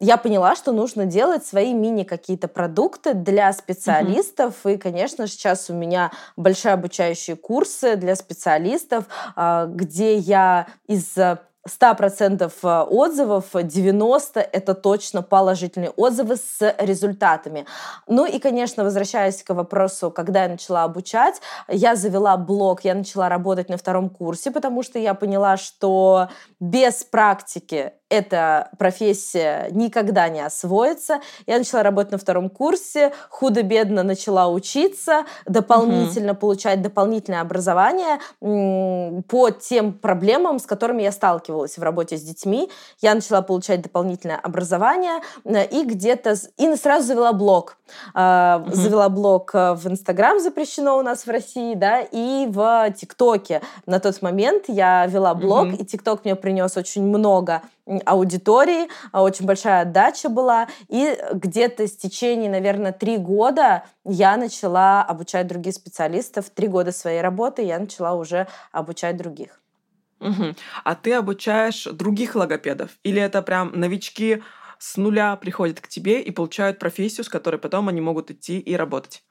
я 0.01 0.17
поняла, 0.17 0.57
что 0.57 0.73
нужно 0.73 1.05
делать 1.05 1.45
свои 1.45 1.73
мини 1.73 2.03
какие-то 2.03 2.49
продукты 2.49 3.13
для 3.13 3.53
специалистов. 3.53 4.55
Mm-hmm. 4.65 4.73
И, 4.73 4.77
конечно, 4.77 5.27
сейчас 5.27 5.69
у 5.69 5.73
меня 5.73 6.11
большие 6.35 6.73
обучающие 6.73 7.37
курсы 7.37 7.95
для 7.95 8.17
специалистов, 8.17 9.05
а, 9.37 9.67
где 9.67 10.17
я 10.17 10.67
из 10.85 11.17
100% 11.67 12.51
э, 12.63 12.81
отзывов, 12.83 13.53
90% 13.53 14.47
это 14.51 14.73
точно 14.73 15.21
положительные 15.21 15.89
отзывы 15.89 16.37
с 16.37 16.75
результатами. 16.77 17.65
Ну 18.07 18.25
и, 18.25 18.39
конечно, 18.39 18.83
возвращаясь 18.83 19.43
к 19.43 19.53
вопросу, 19.53 20.11
когда 20.11 20.43
я 20.43 20.49
начала 20.49 20.83
обучать, 20.83 21.41
я 21.67 21.95
завела 21.95 22.37
блог, 22.37 22.85
я 22.85 22.93
начала 22.93 23.29
работать 23.29 23.69
на 23.69 23.77
втором 23.77 24.09
курсе, 24.09 24.51
потому 24.51 24.83
что 24.83 24.99
я 24.99 25.13
поняла, 25.13 25.57
что 25.57 26.29
без 26.59 27.03
практики 27.03 27.93
эта 28.09 28.69
профессия 28.77 29.67
никогда 29.71 30.29
не 30.29 30.41
освоится. 30.41 31.21
Я 31.47 31.57
начала 31.57 31.81
работать 31.81 32.11
на 32.11 32.17
втором 32.17 32.49
курсе, 32.49 33.13
худо-бедно 33.29 34.03
начала 34.03 34.47
учиться, 34.47 35.25
дополнительно 35.45 36.33
угу. 36.33 36.41
получать 36.41 36.81
дополнительное 36.81 37.41
образование 37.41 38.19
по 38.39 39.49
тем 39.49 39.93
проблемам, 39.93 40.59
с 40.59 40.65
которыми 40.65 41.01
я 41.01 41.11
сталкивалась 41.11 41.77
в 41.77 41.83
работе 41.83 42.17
с 42.17 42.21
детьми. 42.21 42.69
Я 43.01 43.15
начала 43.15 43.41
получать 43.41 43.81
дополнительное 43.81 44.37
образование 44.37 45.21
э, 45.43 45.65
и 45.65 45.83
где-то... 45.83 46.35
И 46.57 46.75
сразу 46.75 47.07
завела 47.07 47.33
блог. 47.33 47.77
Угу. 48.13 48.75
Завела 48.75 49.09
блог 49.09 49.51
э, 49.55 49.73
в 49.73 49.87
Инстаграм, 49.87 50.39
запрещено 50.39 50.97
у 50.97 51.01
нас 51.01 51.25
в 51.25 51.29
России, 51.29 51.73
да, 51.73 52.01
и 52.01 52.45
в 52.47 52.91
ТикТоке. 52.91 53.61
На 53.85 53.99
тот 53.99 54.21
момент 54.21 54.65
я 54.67 55.05
вела 55.07 55.33
блог, 55.33 55.67
угу. 55.67 55.75
и 55.77 55.85
ТикТок 55.85 56.23
мне 56.23 56.35
принес 56.35 56.77
очень 56.77 57.03
много 57.03 57.61
аудитории, 58.05 58.87
а, 59.11 59.21
очень 59.21 59.45
большая 59.45 59.81
отдача 59.81 60.29
была, 60.29 60.67
и 60.87 61.17
где-то 61.33 61.87
с 61.87 61.95
течение, 61.95 62.49
наверное, 62.49 62.91
три 62.91 63.17
года 63.17 63.85
я 64.03 64.37
начала 64.37 65.03
обучать 65.03 65.47
других 65.47 65.73
специалистов, 65.73 66.49
три 66.49 66.67
года 66.67 66.91
своей 66.91 67.21
работы 67.21 67.61
я 67.61 67.79
начала 67.79 68.13
уже 68.13 68.47
обучать 68.71 69.17
других. 69.17 69.61
Угу. 70.19 70.55
А 70.83 70.95
ты 70.95 71.13
обучаешь 71.13 71.85
других 71.85 72.35
логопедов? 72.35 72.91
Или 73.03 73.21
это 73.21 73.41
прям 73.41 73.71
новички 73.79 74.43
с 74.79 74.97
нуля 74.97 75.35
приходят 75.35 75.79
к 75.79 75.87
тебе 75.87 76.21
и 76.21 76.31
получают 76.31 76.79
профессию, 76.79 77.23
с 77.23 77.29
которой 77.29 77.57
потом 77.57 77.89
они 77.89 78.01
могут 78.01 78.31
идти 78.31 78.59
и 78.59 78.75
работать? 78.75 79.23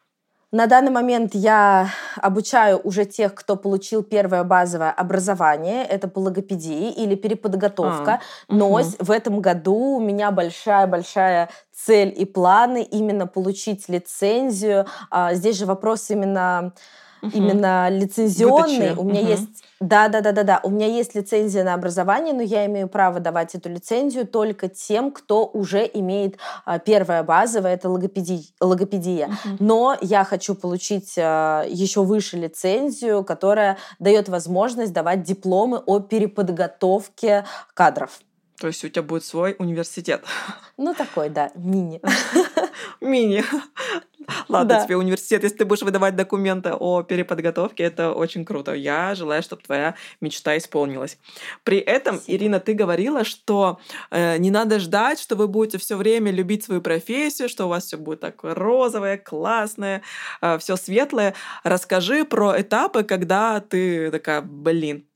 На 0.55 0.69
данный 0.69 0.93
момент 0.93 1.35
я 1.35 1.89
обучаю 2.15 2.81
уже 2.85 3.07
тех, 3.07 3.35
кто 3.35 3.57
получил 3.57 4.05
первое 4.05 4.45
базовое 4.45 4.93
образование, 4.93 5.85
это 5.85 6.07
по 6.07 6.21
логопедии 6.21 6.93
или 6.93 7.17
переподготовка. 7.17 8.13
А, 8.13 8.21
Но 8.47 8.71
угу. 8.71 8.85
в 9.01 9.11
этом 9.11 9.41
году 9.41 9.97
у 9.97 10.01
меня 10.01 10.31
большая-большая 10.31 11.49
цель 11.73 12.15
и 12.17 12.25
планы 12.25 12.85
именно 12.85 13.27
получить 13.27 13.89
лицензию. 13.89 14.87
А, 15.11 15.35
здесь 15.35 15.59
же 15.59 15.67
вопрос 15.67 16.09
именно 16.11 16.73
угу. 17.25 17.37
именно 17.37 17.89
лицензионный. 17.89 18.91
Выдачи. 18.91 18.99
У 18.99 19.05
меня 19.05 19.21
угу. 19.21 19.29
есть, 19.29 19.65
да, 19.81 20.09
да, 20.09 20.21
да, 20.21 20.33
да, 20.33 20.43
да, 20.43 20.61
у 20.63 20.71
меня 20.71 20.87
есть 20.87 21.15
лицензия 21.15 21.65
на 21.65 21.75
образование, 21.75 22.35
но 22.35 22.43
я 22.43 22.67
имею 22.67 22.89
право 22.89 23.21
давать 23.21 23.55
эту 23.55 23.69
лицензию 23.69 24.27
только 24.27 24.69
тем, 24.69 25.11
кто 25.11 25.47
уже 25.47 25.89
имеет 25.93 26.37
а, 26.65 26.79
первое 26.79 27.23
базовое, 27.23 27.75
это 27.75 27.89
логопедия. 27.89 28.43
логопедия. 28.61 29.27
Угу. 29.27 29.57
Но 29.61 29.97
я 30.01 30.25
хочу 30.25 30.55
получить 30.55 31.15
а, 31.19 31.65
еще 31.67 32.03
выше 32.03 32.37
лицензию, 32.37 33.25
которая 33.25 33.79
дает 33.99 34.29
возможность 34.29 34.93
давать 34.93 35.23
дипломы 35.23 35.79
о 35.79 36.01
переподготовке 36.01 37.45
кадров. 37.75 38.21
То 38.65 38.69
есть 38.69 38.83
у 38.83 38.89
тебя 38.89 39.03
будет 39.03 39.25
свой 39.25 39.57
университет. 39.59 40.25
Ну, 40.79 40.95
такой, 40.95 41.29
да, 41.29 41.53
мини. 41.55 42.01
Мини. 43.03 43.45
Ладно, 44.49 44.77
да. 44.77 44.85
тебе 44.85 44.97
университет, 44.97 45.43
если 45.43 45.59
ты 45.59 45.65
будешь 45.67 45.83
выдавать 45.83 46.17
документы 46.17 46.73
о 46.73 47.03
переподготовке, 47.03 47.85
это 47.85 48.13
очень 48.13 48.45
круто. 48.47 48.73
Я 48.73 49.15
желаю, 49.15 49.43
чтобы 49.43 49.63
твоя 49.63 49.97
мечта 50.23 50.57
исполнилась. 50.57 51.19
При 51.63 51.77
этом, 51.77 52.17
Спасибо. 52.17 52.37
Ирина, 52.37 52.59
ты 52.59 52.73
говорила, 52.73 53.23
что 53.23 53.79
э, 54.11 54.39
не 54.39 54.51
надо 54.51 54.81
ждать, 54.81 55.21
что 55.21 55.37
вы 55.37 55.47
будете 55.47 55.77
все 55.77 55.97
время 55.97 56.33
любить 56.33 56.65
свою 56.65 56.81
профессию, 56.81 57.51
что 57.51 57.67
у 57.67 57.69
вас 57.69 57.85
все 57.85 57.99
будет 57.99 58.21
такое 58.21 58.55
розовое, 58.55 59.19
классное, 59.19 60.01
э, 60.41 60.57
все 60.59 60.77
светлое. 60.77 61.35
Расскажи 61.65 62.25
про 62.25 62.59
этапы, 62.59 63.05
когда 63.05 63.61
ты 63.61 64.11
такая, 64.11 64.41
блин, 64.41 65.07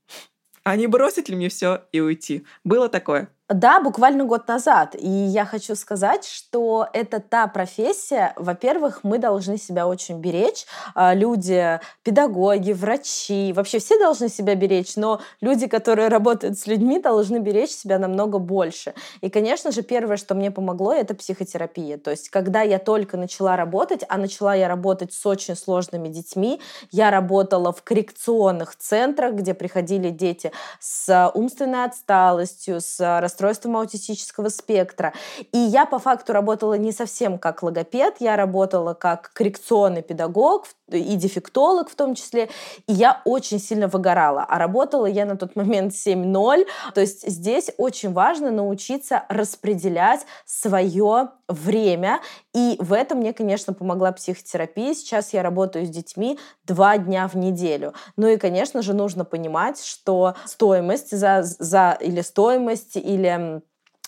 а 0.63 0.75
не 0.75 0.87
бросить 0.87 1.29
ли 1.29 1.35
мне 1.35 1.49
все 1.49 1.85
и 1.91 1.99
уйти? 1.99 2.45
Было 2.63 2.89
такое? 2.89 3.29
Да, 3.49 3.79
буквально 3.79 4.25
год 4.25 4.47
назад. 4.47 4.95
И 4.95 5.09
я 5.09 5.43
хочу 5.43 5.73
сказать, 5.73 6.23
что 6.23 6.87
это 6.93 7.19
та 7.19 7.47
профессия, 7.47 8.33
во-первых, 8.35 8.99
мы 9.01 9.17
должны 9.17 9.57
себя 9.57 9.87
очень 9.87 10.19
беречь. 10.19 10.67
А, 10.93 11.15
люди, 11.15 11.79
педагоги, 12.03 12.73
врачи, 12.73 13.51
вообще 13.53 13.79
все 13.79 13.97
должны 13.97 14.29
себя 14.29 14.53
беречь, 14.53 14.95
но 14.97 15.19
люди, 15.41 15.65
которые 15.65 16.09
работают 16.09 16.59
с 16.59 16.67
людьми, 16.67 16.99
должны 16.99 17.39
беречь 17.39 17.71
себя 17.71 17.97
намного 17.97 18.37
больше. 18.37 18.93
И, 19.21 19.31
конечно 19.31 19.71
же, 19.71 19.81
первое, 19.81 20.17
что 20.17 20.35
мне 20.35 20.51
помогло, 20.51 20.93
это 20.93 21.15
психотерапия. 21.15 21.97
То 21.97 22.11
есть, 22.11 22.29
когда 22.29 22.61
я 22.61 22.77
только 22.77 23.17
начала 23.17 23.55
работать, 23.55 24.03
а 24.09 24.17
начала 24.17 24.53
я 24.53 24.67
работать 24.67 25.11
с 25.11 25.25
очень 25.25 25.55
сложными 25.55 26.09
детьми, 26.09 26.61
я 26.91 27.09
работала 27.09 27.73
в 27.73 27.81
коррекционных 27.81 28.75
центрах, 28.75 29.33
где 29.33 29.55
приходили 29.55 30.11
дети 30.11 30.51
с 30.79 31.31
умственной 31.33 31.85
отсталостью, 31.85 32.79
с 32.79 32.99
расстройством 33.19 33.38
расстройством 33.39 33.77
аутистического 33.77 34.49
спектра. 34.49 35.13
И 35.51 35.57
я 35.57 35.85
по 35.85 35.99
факту 35.99 36.33
работала 36.33 36.73
не 36.73 36.91
совсем 36.91 37.37
как 37.37 37.63
логопед, 37.63 38.15
я 38.19 38.35
работала 38.35 38.93
как 38.93 39.31
коррекционный 39.33 40.01
педагог 40.01 40.65
и 40.91 41.15
дефектолог 41.15 41.89
в 41.89 41.95
том 41.95 42.15
числе, 42.15 42.49
и 42.87 42.93
я 42.93 43.21
очень 43.25 43.59
сильно 43.59 43.87
выгорала. 43.87 44.43
А 44.47 44.57
работала 44.57 45.05
я 45.05 45.25
на 45.25 45.37
тот 45.37 45.55
момент 45.55 45.93
7.0, 45.93 46.65
то 46.93 47.01
есть 47.01 47.27
здесь 47.27 47.71
очень 47.77 48.11
важно 48.11 48.51
научиться 48.51 49.23
распределять 49.29 50.25
свое 50.45 51.29
время, 51.47 52.19
и 52.53 52.75
в 52.79 52.93
этом 52.93 53.19
мне, 53.19 53.33
конечно, 53.33 53.73
помогла 53.73 54.11
психотерапия. 54.11 54.93
Сейчас 54.93 55.33
я 55.33 55.43
работаю 55.43 55.85
с 55.85 55.89
детьми 55.89 56.39
два 56.65 56.97
дня 56.97 57.27
в 57.27 57.35
неделю. 57.35 57.93
Ну 58.17 58.27
и, 58.27 58.37
конечно 58.37 58.81
же, 58.81 58.93
нужно 58.93 59.25
понимать, 59.25 59.83
что 59.83 60.35
стоимость 60.45 61.15
за, 61.15 61.41
за 61.43 61.97
или 61.99 62.21
стоимость, 62.21 62.95
или 62.95 63.27
um, 63.29 63.61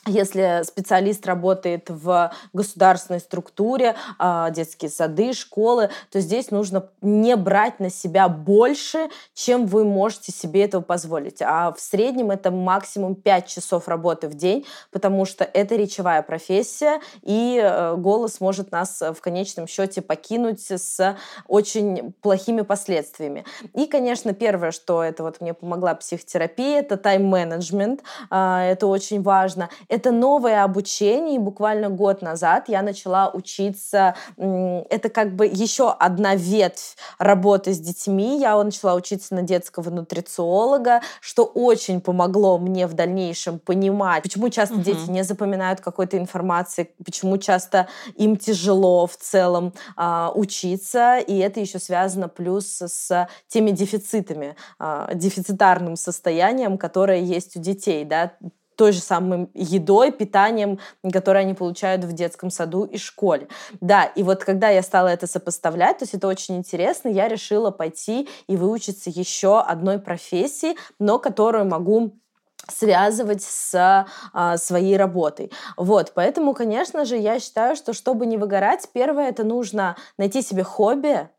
если 0.07 0.63
специалист 0.63 1.27
работает 1.27 1.89
в 1.89 2.31
государственной 2.53 3.19
структуре, 3.19 3.95
а, 4.17 4.49
детские 4.49 4.89
сады, 4.89 5.33
школы, 5.33 5.91
то 6.11 6.19
здесь 6.19 6.49
нужно 6.49 6.89
не 7.01 7.35
брать 7.35 7.79
на 7.79 7.91
себя 7.91 8.27
больше, 8.27 9.09
чем 9.35 9.67
вы 9.67 9.83
можете 9.83 10.31
себе 10.31 10.63
этого 10.63 10.81
позволить. 10.81 11.41
А 11.41 11.71
в 11.71 11.79
среднем 11.79 12.31
это 12.31 12.49
максимум 12.49 13.13
5 13.13 13.47
часов 13.47 13.87
работы 13.87 14.27
в 14.27 14.33
день, 14.33 14.65
потому 14.91 15.25
что 15.25 15.43
это 15.43 15.75
речевая 15.75 16.23
профессия, 16.23 16.99
и 17.21 17.59
э, 17.61 17.95
голос 17.95 18.41
может 18.41 18.71
нас 18.71 19.01
в 19.01 19.21
конечном 19.21 19.67
счете 19.67 20.01
покинуть 20.01 20.65
с 20.71 21.15
очень 21.47 22.13
плохими 22.21 22.61
последствиями. 22.61 23.45
И, 23.75 23.85
конечно, 23.85 24.33
первое, 24.33 24.71
что 24.71 25.03
это 25.03 25.21
вот 25.21 25.41
мне 25.41 25.53
помогла 25.53 25.93
психотерапия, 25.93 26.79
это 26.79 26.97
тайм-менеджмент, 26.97 28.01
а, 28.31 28.63
это 28.63 28.87
очень 28.87 29.21
важно 29.21 29.69
Это 29.91 30.11
новое 30.11 30.63
обучение, 30.63 31.35
и 31.35 31.37
буквально 31.37 31.89
год 31.89 32.21
назад 32.21 32.69
я 32.69 32.81
начала 32.81 33.29
учиться. 33.29 34.15
Это 34.37 35.09
как 35.09 35.35
бы 35.35 35.45
еще 35.45 35.91
одна 35.91 36.33
ветвь 36.35 36.95
работы 37.19 37.73
с 37.73 37.79
детьми. 37.79 38.39
Я 38.39 38.63
начала 38.63 38.95
учиться 38.95 39.35
на 39.35 39.41
детского 39.41 39.89
нутрициолога, 39.89 41.01
что 41.19 41.43
очень 41.43 41.99
помогло 41.99 42.57
мне 42.57 42.87
в 42.87 42.93
дальнейшем 42.93 43.59
понимать, 43.59 44.23
почему 44.23 44.47
часто 44.47 44.75
угу. 44.75 44.83
дети 44.83 45.09
не 45.09 45.25
запоминают 45.25 45.81
какой-то 45.81 46.17
информации, 46.17 46.93
почему 47.03 47.37
часто 47.37 47.89
им 48.15 48.37
тяжело 48.37 49.07
в 49.07 49.17
целом 49.17 49.73
а, 49.97 50.31
учиться, 50.33 51.17
и 51.17 51.37
это 51.37 51.59
еще 51.59 51.79
связано 51.79 52.29
плюс 52.29 52.81
с 52.81 53.27
теми 53.49 53.71
дефицитами, 53.71 54.55
а, 54.79 55.13
дефицитарным 55.13 55.97
состоянием, 55.97 56.77
которое 56.77 57.19
есть 57.19 57.57
у 57.57 57.59
детей, 57.59 58.05
да, 58.05 58.31
той 58.81 58.93
же 58.93 58.99
самой 58.99 59.47
едой, 59.53 60.11
питанием, 60.11 60.79
которое 61.13 61.41
они 61.41 61.53
получают 61.53 62.03
в 62.03 62.13
детском 62.13 62.49
саду 62.49 62.83
и 62.85 62.97
школе. 62.97 63.47
Да, 63.79 64.05
и 64.05 64.23
вот 64.23 64.43
когда 64.43 64.69
я 64.69 64.81
стала 64.81 65.09
это 65.09 65.27
сопоставлять, 65.27 65.99
то 65.99 66.03
есть 66.05 66.15
это 66.15 66.27
очень 66.27 66.57
интересно, 66.57 67.07
я 67.07 67.27
решила 67.27 67.69
пойти 67.69 68.27
и 68.47 68.57
выучиться 68.57 69.11
еще 69.11 69.61
одной 69.61 69.99
профессии, 69.99 70.77
но 70.97 71.19
которую 71.19 71.65
могу 71.65 72.15
связывать 72.67 73.43
с 73.43 74.07
а, 74.33 74.57
своей 74.57 74.97
работой. 74.97 75.51
Вот, 75.77 76.13
поэтому, 76.15 76.55
конечно 76.55 77.05
же, 77.05 77.17
я 77.17 77.39
считаю, 77.39 77.75
что 77.75 77.93
чтобы 77.93 78.25
не 78.25 78.37
выгорать, 78.37 78.89
первое 78.91 79.29
это 79.29 79.43
нужно 79.43 79.95
найти 80.17 80.41
себе 80.41 80.63
хобби, 80.63 81.29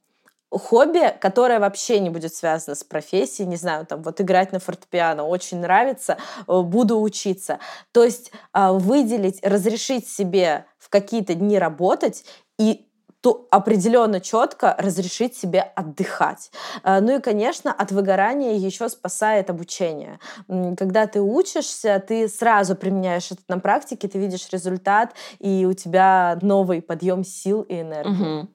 хобби, 0.59 1.15
которое 1.21 1.59
вообще 1.61 2.01
не 2.01 2.11
будет 2.11 2.35
связано 2.35 2.75
с 2.75 2.85
профессией, 2.85 3.49
не 3.49 3.57
знаю, 3.57 3.87
там 3.87 4.03
вот 4.03 4.21
играть 4.21 4.53
на 4.53 4.59
фортепиано 4.59 5.25
очень 5.25 5.61
нравится, 5.61 6.19
э, 6.47 6.61
буду 6.61 7.01
учиться. 7.01 7.59
То 7.93 8.05
есть 8.05 8.33
а, 8.53 8.73
выделить, 8.73 9.45
разрешить 9.45 10.09
себе 10.09 10.67
в 10.79 10.89
какие-то 10.89 11.35
дни 11.35 11.59
работать 11.59 12.25
и 12.59 12.87
то 13.23 13.47
определенно 13.53 14.21
четко 14.21 14.75
разрешить 14.79 15.37
себе 15.37 15.61
отдыхать. 15.61 16.51
Э, 16.83 17.01
ну 17.01 17.17
и, 17.17 17.21
конечно, 17.21 17.73
от 17.73 17.93
выгорания 17.93 18.57
еще 18.57 18.89
спасает 18.89 19.49
обучение. 19.49 20.19
Когда 20.77 21.07
ты 21.07 21.21
учишься, 21.21 22.03
ты 22.07 22.29
сразу 22.29 22.75
применяешь 22.75 23.31
это 23.31 23.43
на 23.49 23.59
практике, 23.59 24.09
ты 24.09 24.19
видишь 24.19 24.49
результат, 24.51 25.15
и 25.39 25.65
у 25.67 25.73
тебя 25.73 26.39
новый 26.43 26.83
подъем 26.83 27.25
сил 27.25 27.63
и 27.63 27.81
энергии. 27.81 28.41
Угу. 28.41 28.49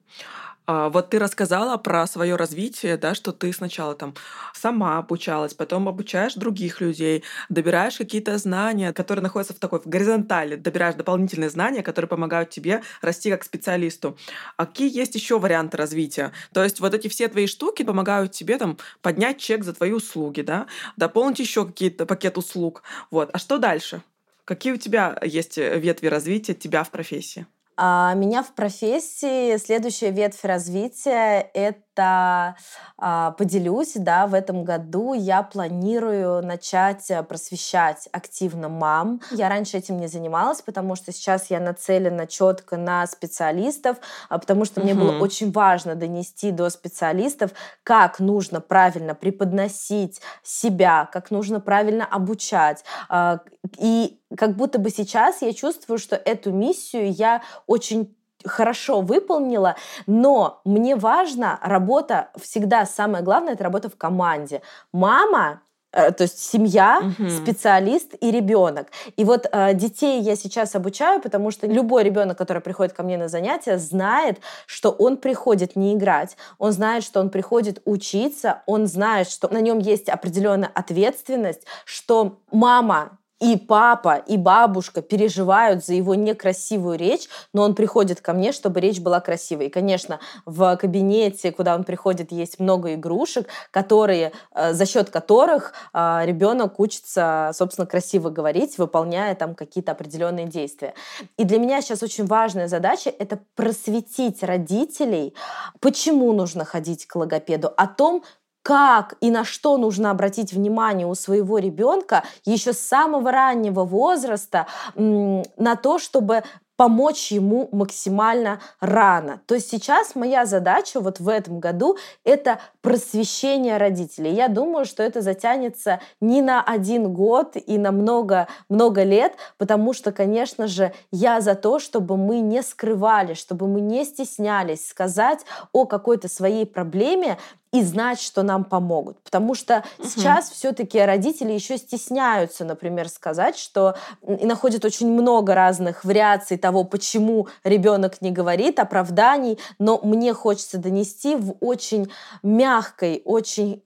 А, 0.70 0.90
вот 0.90 1.08
ты 1.08 1.18
рассказала 1.18 1.78
про 1.78 2.06
свое 2.06 2.36
развитие, 2.36 2.98
да, 2.98 3.14
что 3.14 3.32
ты 3.32 3.54
сначала 3.54 3.94
там 3.94 4.14
сама 4.52 4.98
обучалась, 4.98 5.54
потом 5.54 5.88
обучаешь 5.88 6.34
других 6.34 6.82
людей, 6.82 7.24
добираешь 7.48 7.96
какие-то 7.96 8.36
знания, 8.36 8.92
которые 8.92 9.22
находятся 9.22 9.54
в 9.54 9.58
такой 9.58 9.80
в 9.80 9.86
горизонтали, 9.86 10.56
добираешь 10.56 10.94
дополнительные 10.94 11.48
знания, 11.48 11.82
которые 11.82 12.10
помогают 12.10 12.50
тебе 12.50 12.82
расти 13.00 13.30
как 13.30 13.44
специалисту. 13.44 14.18
А 14.58 14.66
какие 14.66 14.94
есть 14.94 15.14
еще 15.14 15.38
варианты 15.38 15.78
развития? 15.78 16.32
То 16.52 16.62
есть 16.62 16.80
вот 16.80 16.92
эти 16.92 17.08
все 17.08 17.28
твои 17.28 17.46
штуки 17.46 17.82
помогают 17.82 18.32
тебе 18.32 18.58
там 18.58 18.76
поднять 19.00 19.38
чек 19.38 19.64
за 19.64 19.72
твои 19.72 19.92
услуги, 19.92 20.42
да, 20.42 20.66
дополнить 20.98 21.38
еще 21.38 21.64
какие-то 21.64 22.04
пакет 22.04 22.36
услуг. 22.36 22.82
Вот. 23.10 23.30
А 23.32 23.38
что 23.38 23.56
дальше? 23.56 24.02
Какие 24.44 24.74
у 24.74 24.76
тебя 24.76 25.18
есть 25.22 25.56
ветви 25.56 26.08
развития 26.08 26.52
тебя 26.52 26.84
в 26.84 26.90
профессии? 26.90 27.46
А 27.80 28.12
меня 28.14 28.42
в 28.42 28.54
профессии 28.56 29.56
следующая 29.56 30.10
ветвь 30.10 30.42
развития— 30.42 31.48
это 31.54 31.78
это 31.98 32.56
а, 32.96 33.32
поделюсь, 33.32 33.92
да, 33.94 34.26
в 34.26 34.34
этом 34.34 34.64
году 34.64 35.14
я 35.14 35.42
планирую 35.42 36.44
начать 36.44 37.10
э, 37.10 37.22
просвещать 37.22 38.08
активно 38.12 38.68
мам. 38.68 39.20
Я 39.30 39.48
раньше 39.48 39.76
этим 39.76 39.98
не 39.98 40.06
занималась, 40.06 40.62
потому 40.62 40.96
что 40.96 41.12
сейчас 41.12 41.50
я 41.50 41.60
нацелена 41.60 42.26
четко 42.26 42.76
на 42.76 43.06
специалистов, 43.06 43.98
а, 44.28 44.38
потому 44.38 44.64
что 44.64 44.80
мне 44.80 44.94
было 44.94 45.18
очень 45.18 45.52
важно 45.52 45.94
донести 45.94 46.50
до 46.50 46.70
специалистов, 46.70 47.50
как 47.82 48.20
нужно 48.20 48.60
правильно 48.60 49.14
преподносить 49.14 50.20
себя, 50.42 51.08
как 51.12 51.30
нужно 51.30 51.60
правильно 51.60 52.04
обучать. 52.04 52.84
А, 53.08 53.40
и 53.76 54.20
как 54.36 54.56
будто 54.56 54.78
бы 54.78 54.90
сейчас 54.90 55.42
я 55.42 55.52
чувствую, 55.52 55.98
что 55.98 56.16
эту 56.16 56.52
миссию 56.52 57.12
я 57.12 57.42
очень 57.66 58.14
хорошо 58.44 59.00
выполнила, 59.00 59.76
но 60.06 60.60
мне 60.64 60.96
важна 60.96 61.58
работа, 61.62 62.30
всегда 62.40 62.86
самое 62.86 63.24
главное, 63.24 63.54
это 63.54 63.64
работа 63.64 63.88
в 63.88 63.96
команде. 63.96 64.62
Мама 64.92 65.62
э, 65.92 66.12
то 66.12 66.24
есть 66.24 66.38
семья, 66.38 67.00
угу. 67.02 67.28
специалист 67.30 68.14
и 68.20 68.30
ребенок. 68.30 68.88
И 69.16 69.24
вот 69.24 69.46
э, 69.50 69.74
детей 69.74 70.20
я 70.20 70.36
сейчас 70.36 70.74
обучаю, 70.74 71.20
потому 71.20 71.50
что 71.50 71.66
любой 71.66 72.04
ребенок, 72.04 72.38
который 72.38 72.62
приходит 72.62 72.92
ко 72.92 73.02
мне 73.02 73.16
на 73.16 73.28
занятия, 73.28 73.78
знает, 73.78 74.38
что 74.66 74.90
он 74.90 75.16
приходит 75.16 75.76
не 75.76 75.94
играть, 75.94 76.36
он 76.58 76.72
знает, 76.72 77.04
что 77.04 77.20
он 77.20 77.30
приходит 77.30 77.80
учиться, 77.84 78.62
он 78.66 78.86
знает, 78.86 79.28
что 79.28 79.52
на 79.52 79.60
нем 79.60 79.78
есть 79.78 80.08
определенная 80.08 80.70
ответственность, 80.74 81.62
что 81.84 82.38
мама 82.52 83.18
и 83.40 83.56
папа, 83.56 84.16
и 84.16 84.36
бабушка 84.36 85.02
переживают 85.02 85.84
за 85.84 85.94
его 85.94 86.14
некрасивую 86.14 86.98
речь, 86.98 87.28
но 87.52 87.62
он 87.62 87.74
приходит 87.74 88.20
ко 88.20 88.32
мне, 88.32 88.52
чтобы 88.52 88.80
речь 88.80 89.00
была 89.00 89.20
красивой. 89.20 89.66
И, 89.66 89.70
конечно, 89.70 90.18
в 90.44 90.76
кабинете, 90.76 91.52
куда 91.52 91.74
он 91.74 91.84
приходит, 91.84 92.32
есть 92.32 92.58
много 92.58 92.94
игрушек, 92.94 93.48
которые, 93.70 94.32
э, 94.54 94.72
за 94.72 94.86
счет 94.86 95.10
которых 95.10 95.72
э, 95.92 96.20
ребенок 96.24 96.80
учится, 96.80 97.52
собственно, 97.54 97.86
красиво 97.86 98.30
говорить, 98.30 98.78
выполняя 98.78 99.34
там 99.34 99.54
какие-то 99.54 99.92
определенные 99.92 100.46
действия. 100.46 100.94
И 101.36 101.44
для 101.44 101.58
меня 101.58 101.80
сейчас 101.80 102.02
очень 102.02 102.26
важная 102.26 102.68
задача— 102.68 103.12
это 103.18 103.38
просветить 103.54 104.42
родителей, 104.42 105.34
почему 105.80 106.32
нужно 106.32 106.64
ходить 106.64 107.06
к 107.06 107.14
логопеду, 107.16 107.72
о 107.76 107.86
том, 107.86 108.24
как 108.68 109.14
и 109.22 109.30
на 109.30 109.44
что 109.44 109.78
нужно 109.78 110.10
обратить 110.10 110.52
внимание 110.52 111.06
у 111.06 111.14
своего 111.14 111.56
ребенка 111.56 112.24
еще 112.44 112.74
с 112.74 112.78
самого 112.78 113.32
раннего 113.32 113.82
возраста 113.84 114.66
на 114.94 115.76
то, 115.76 115.98
чтобы 115.98 116.42
помочь 116.76 117.32
ему 117.32 117.68
максимально 117.72 118.60
рано. 118.78 119.40
То 119.46 119.56
есть 119.56 119.68
сейчас 119.68 120.14
моя 120.14 120.46
задача 120.46 121.00
вот 121.00 121.18
в 121.18 121.26
этом 121.26 121.58
году— 121.58 121.96
это 122.24 122.60
просвещение 122.82 123.78
родителей. 123.78 124.32
Я 124.32 124.46
думаю, 124.46 124.84
что 124.84 125.02
это 125.02 125.20
затянется 125.20 126.00
не 126.20 126.40
на 126.40 126.62
один 126.62 127.12
год 127.12 127.56
и 127.56 127.78
на 127.78 127.90
много-много 127.90 129.02
лет, 129.02 129.32
потому 129.56 129.92
что, 129.92 130.12
конечно 130.12 130.68
же, 130.68 130.92
я 131.10 131.40
за 131.40 131.56
то, 131.56 131.80
чтобы 131.80 132.16
мы 132.16 132.38
не 132.38 132.62
скрывали, 132.62 133.34
чтобы 133.34 133.66
мы 133.66 133.80
не 133.80 134.04
стеснялись 134.04 134.86
сказать 134.86 135.40
о 135.72 135.84
какой-то 135.84 136.28
своей 136.28 136.64
проблеме, 136.64 137.38
и 137.72 137.82
знать, 137.82 138.20
что 138.20 138.42
нам 138.42 138.64
помогут. 138.64 139.18
Потому 139.22 139.54
что 139.54 139.84
угу. 139.98 140.08
сейчас 140.08 140.50
все-таки 140.50 140.98
родители 141.00 141.52
еще 141.52 141.78
стесняются, 141.78 142.64
например, 142.64 143.08
сказать, 143.08 143.56
что 143.58 143.94
и 144.26 144.46
находят 144.46 144.84
очень 144.84 145.10
много 145.10 145.54
разных 145.54 146.04
вариаций 146.04 146.56
того, 146.58 146.84
почему 146.84 147.48
ребенок 147.64 148.20
не 148.20 148.30
говорит, 148.30 148.78
оправданий, 148.78 149.58
но 149.78 150.00
мне 150.02 150.32
хочется 150.34 150.78
донести 150.78 151.36
в 151.36 151.56
очень 151.60 152.10
мягкой, 152.42 153.22
очень 153.24 153.82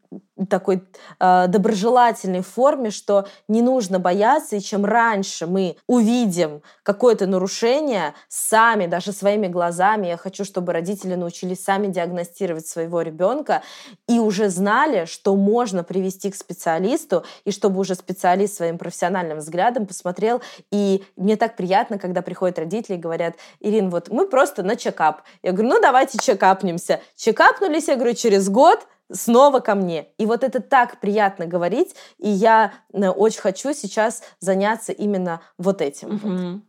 такой 0.48 0.82
э, 1.20 1.46
доброжелательной 1.48 2.42
форме, 2.42 2.90
что 2.90 3.26
не 3.48 3.62
нужно 3.62 3.98
бояться, 3.98 4.56
и 4.56 4.60
чем 4.60 4.84
раньше 4.84 5.46
мы 5.46 5.76
увидим 5.86 6.62
какое-то 6.82 7.26
нарушение 7.26 8.14
сами, 8.28 8.86
даже 8.86 9.12
своими 9.12 9.48
глазами, 9.48 10.08
я 10.08 10.16
хочу, 10.16 10.44
чтобы 10.44 10.72
родители 10.72 11.14
научились 11.14 11.62
сами 11.62 11.88
диагностировать 11.88 12.66
своего 12.66 13.02
ребенка 13.02 13.62
и 14.08 14.18
уже 14.18 14.48
знали, 14.48 15.04
что 15.04 15.36
можно 15.36 15.84
привести 15.84 16.30
к 16.30 16.36
специалисту, 16.36 17.24
и 17.44 17.50
чтобы 17.50 17.80
уже 17.80 17.94
специалист 17.94 18.56
своим 18.56 18.78
профессиональным 18.78 19.38
взглядом 19.38 19.86
посмотрел. 19.86 20.42
И 20.70 21.04
мне 21.16 21.36
так 21.36 21.56
приятно, 21.56 21.98
когда 21.98 22.22
приходят 22.22 22.58
родители 22.58 22.96
и 22.96 22.98
говорят, 22.98 23.34
Ирин, 23.60 23.90
вот 23.90 24.08
мы 24.08 24.26
просто 24.26 24.62
на 24.62 24.76
чекап. 24.76 25.22
Я 25.42 25.52
говорю, 25.52 25.70
ну 25.70 25.80
давайте 25.80 26.18
чекапнемся. 26.18 27.00
Чекапнулись, 27.16 27.88
я 27.88 27.96
говорю, 27.96 28.14
через 28.14 28.48
год 28.48 28.86
снова 29.12 29.60
ко 29.60 29.74
мне. 29.74 30.08
И 30.18 30.26
вот 30.26 30.44
это 30.44 30.60
так 30.60 31.00
приятно 31.00 31.46
говорить, 31.46 31.94
и 32.18 32.28
я 32.28 32.72
э, 32.92 33.08
очень 33.08 33.40
хочу 33.40 33.72
сейчас 33.72 34.22
заняться 34.40 34.92
именно 34.92 35.40
вот 35.58 35.80
этим. 35.80 36.14
Угу. 36.16 36.62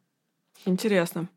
Интересно. 0.65 1.27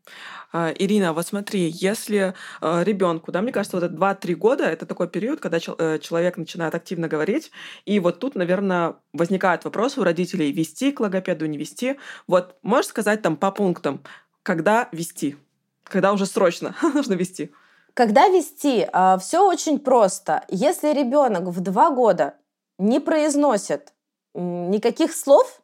А, 0.53 0.71
Ирина, 0.71 1.11
вот 1.11 1.27
смотри, 1.27 1.69
если 1.69 2.33
э, 2.61 2.83
ребенку, 2.83 3.31
да, 3.31 3.41
мне 3.41 3.51
кажется, 3.51 3.77
вот 3.77 3.83
это 3.83 3.93
2-3 3.93 4.35
года 4.35 4.63
это 4.63 4.85
такой 4.85 5.09
период, 5.09 5.41
когда 5.41 5.57
э, 5.57 5.99
человек 5.99 6.37
начинает 6.37 6.73
активно 6.73 7.09
говорить, 7.09 7.51
и 7.85 7.99
вот 7.99 8.19
тут, 8.19 8.35
наверное, 8.35 8.95
возникает 9.11 9.65
вопрос 9.65 9.97
у 9.97 10.03
родителей, 10.03 10.51
вести 10.51 10.93
к 10.93 11.01
логопеду, 11.01 11.45
не 11.45 11.57
вести. 11.57 11.97
Вот 12.27 12.55
можешь 12.61 12.87
сказать 12.87 13.21
там 13.21 13.35
по 13.35 13.51
пунктам, 13.51 14.01
когда 14.43 14.87
вести, 14.93 15.35
когда 15.83 16.13
уже 16.13 16.25
срочно 16.25 16.75
нужно 16.93 17.13
вести? 17.13 17.51
Когда 17.97 18.27
вести? 18.27 18.87
А, 18.93 19.17
Все 19.17 19.43
очень 19.43 19.79
просто. 19.79 20.43
Если 20.49 20.93
ребенок 20.93 21.45
в 21.45 21.59
два 21.61 21.89
года 21.89 22.35
не 22.77 22.99
произносит 22.99 23.91
никаких 24.35 25.15
слов, 25.15 25.63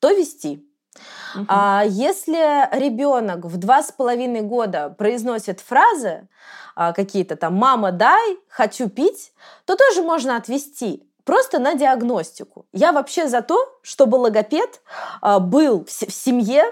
то 0.00 0.10
вести. 0.10 0.66
Угу. 1.36 1.44
А 1.46 1.84
если 1.86 2.68
ребенок 2.76 3.44
в 3.44 3.58
два 3.58 3.84
с 3.84 3.92
половиной 3.92 4.40
года 4.40 4.92
произносит 4.98 5.60
фразы 5.60 6.26
а, 6.74 6.92
какие-то 6.92 7.36
там 7.36 7.54
«мама, 7.54 7.92
дай, 7.92 8.38
хочу 8.48 8.88
пить», 8.88 9.32
то 9.64 9.76
тоже 9.76 10.02
можно 10.02 10.36
отвести 10.36 11.08
просто 11.22 11.60
на 11.60 11.74
диагностику. 11.74 12.66
Я 12.72 12.90
вообще 12.90 13.28
за 13.28 13.40
то, 13.40 13.56
чтобы 13.82 14.16
логопед 14.16 14.80
а, 15.20 15.38
был 15.38 15.84
в 15.84 15.90
семье, 15.90 16.64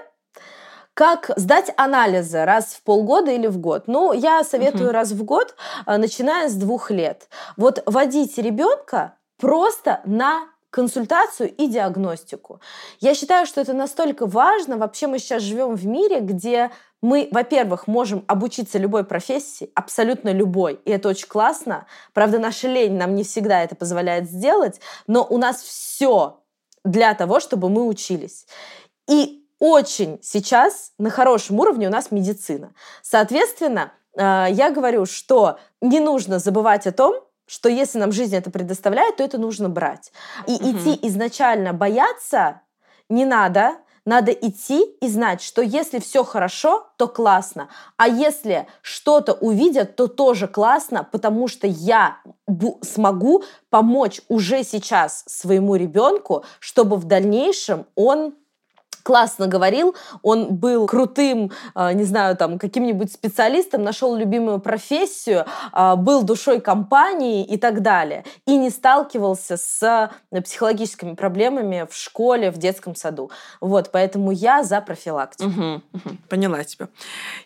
как 0.97 1.29
сдать 1.35 1.71
анализы 1.77 2.43
раз 2.43 2.73
в 2.73 2.81
полгода 2.81 3.29
или 3.29 3.45
в 3.45 3.59
год? 3.59 3.83
Ну, 3.85 4.13
я 4.13 4.43
советую 4.43 4.85
угу. 4.85 4.93
раз 4.93 5.11
в 5.11 5.23
год, 5.23 5.53
а, 5.85 5.99
начиная 5.99 6.49
с 6.49 6.55
двух 6.55 6.89
лет. 6.89 7.29
Вот 7.55 7.83
водить 7.85 8.39
ребенка 8.39 9.13
просто 9.37 10.01
на 10.05 10.47
консультацию 10.71 11.53
и 11.53 11.67
диагностику. 11.67 12.61
Я 12.99 13.13
считаю, 13.13 13.45
что 13.45 13.61
это 13.61 13.73
настолько 13.73 14.25
важно. 14.25 14.77
Вообще 14.77 15.05
мы 15.05 15.19
сейчас 15.19 15.43
живем 15.43 15.75
в 15.75 15.85
мире, 15.85 16.19
где 16.19 16.71
мы, 17.03 17.27
во-первых, 17.31 17.85
можем 17.85 18.25
обучиться 18.25 18.79
любой 18.79 19.03
профессии, 19.03 19.69
абсолютно 19.75 20.33
любой, 20.33 20.79
и 20.83 20.89
это 20.89 21.09
очень 21.09 21.27
классно. 21.27 21.85
Правда, 22.15 22.39
наша 22.39 22.67
лень 22.67 22.97
нам 22.97 23.13
не 23.13 23.23
всегда 23.23 23.61
это 23.63 23.75
позволяет 23.75 24.27
сделать, 24.27 24.81
но 25.05 25.23
у 25.29 25.37
нас 25.37 25.61
все 25.61 26.39
для 26.83 27.13
того, 27.13 27.39
чтобы 27.39 27.69
мы 27.69 27.85
учились. 27.85 28.47
И 29.07 29.36
очень 29.59 30.19
сейчас 30.21 30.91
на 30.97 31.09
хорошем 31.09 31.59
уровне 31.59 31.87
у 31.87 31.91
нас 31.91 32.11
медицина. 32.11 32.73
Соответственно, 33.01 33.91
э, 34.15 34.47
я 34.51 34.71
говорю, 34.71 35.05
что 35.05 35.59
не 35.81 35.99
нужно 35.99 36.39
забывать 36.39 36.87
о 36.87 36.91
том, 36.91 37.15
что 37.47 37.69
если 37.69 37.97
нам 37.97 38.11
жизнь 38.11 38.35
это 38.35 38.51
предоставляет, 38.51 39.17
то 39.17 39.23
это 39.23 39.37
нужно 39.37 39.69
брать. 39.69 40.11
И 40.47 40.53
угу. 40.53 40.71
идти 40.71 41.07
изначально 41.07 41.73
бояться 41.73 42.61
не 43.09 43.25
надо, 43.25 43.77
надо 44.07 44.31
идти 44.31 44.83
и 45.01 45.07
знать, 45.09 45.41
что 45.41 45.61
если 45.61 45.99
все 45.99 46.23
хорошо, 46.23 46.87
то 46.95 47.09
классно. 47.09 47.67
А 47.97 48.07
если 48.07 48.67
что-то 48.81 49.33
увидят, 49.33 49.97
то 49.97 50.07
тоже 50.07 50.47
классно, 50.47 51.03
потому 51.11 51.49
что 51.49 51.67
я 51.67 52.19
смогу 52.81 53.43
помочь 53.69 54.21
уже 54.29 54.63
сейчас 54.63 55.25
своему 55.27 55.75
ребенку, 55.75 56.45
чтобы 56.59 56.95
в 56.95 57.03
дальнейшем 57.03 57.85
он 57.95 58.33
классно 59.07 59.47
говорил, 59.47 59.95
он 60.21 60.57
был 60.57 60.85
крутым, 60.85 61.49
а, 61.73 61.93
не 61.93 62.03
знаю, 62.03 62.35
там, 62.35 62.59
каким-нибудь 62.59 63.09
специалистом, 63.09 63.81
нашел 63.81 64.17
любимую 64.17 64.59
профессию, 64.59 65.45
а, 65.71 65.95
был 65.95 66.23
душой 66.23 66.59
компании 66.59 67.45
и 67.45 67.55
так 67.55 67.81
далее. 67.81 68.25
И 68.45 68.57
не 68.57 68.69
сталкивался 68.69 69.55
с 69.55 70.11
э, 70.31 70.41
психологическими 70.41 71.15
проблемами 71.15 71.87
в 71.89 71.95
школе, 71.95 72.51
в 72.51 72.57
детском 72.57 72.95
саду. 72.95 73.31
Вот, 73.61 73.91
поэтому 73.93 74.31
я 74.31 74.63
за 74.63 74.81
профилактику. 74.81 75.51
Угу, 75.51 75.81
угу. 75.93 76.17
Поняла 76.27 76.65
тебя. 76.65 76.89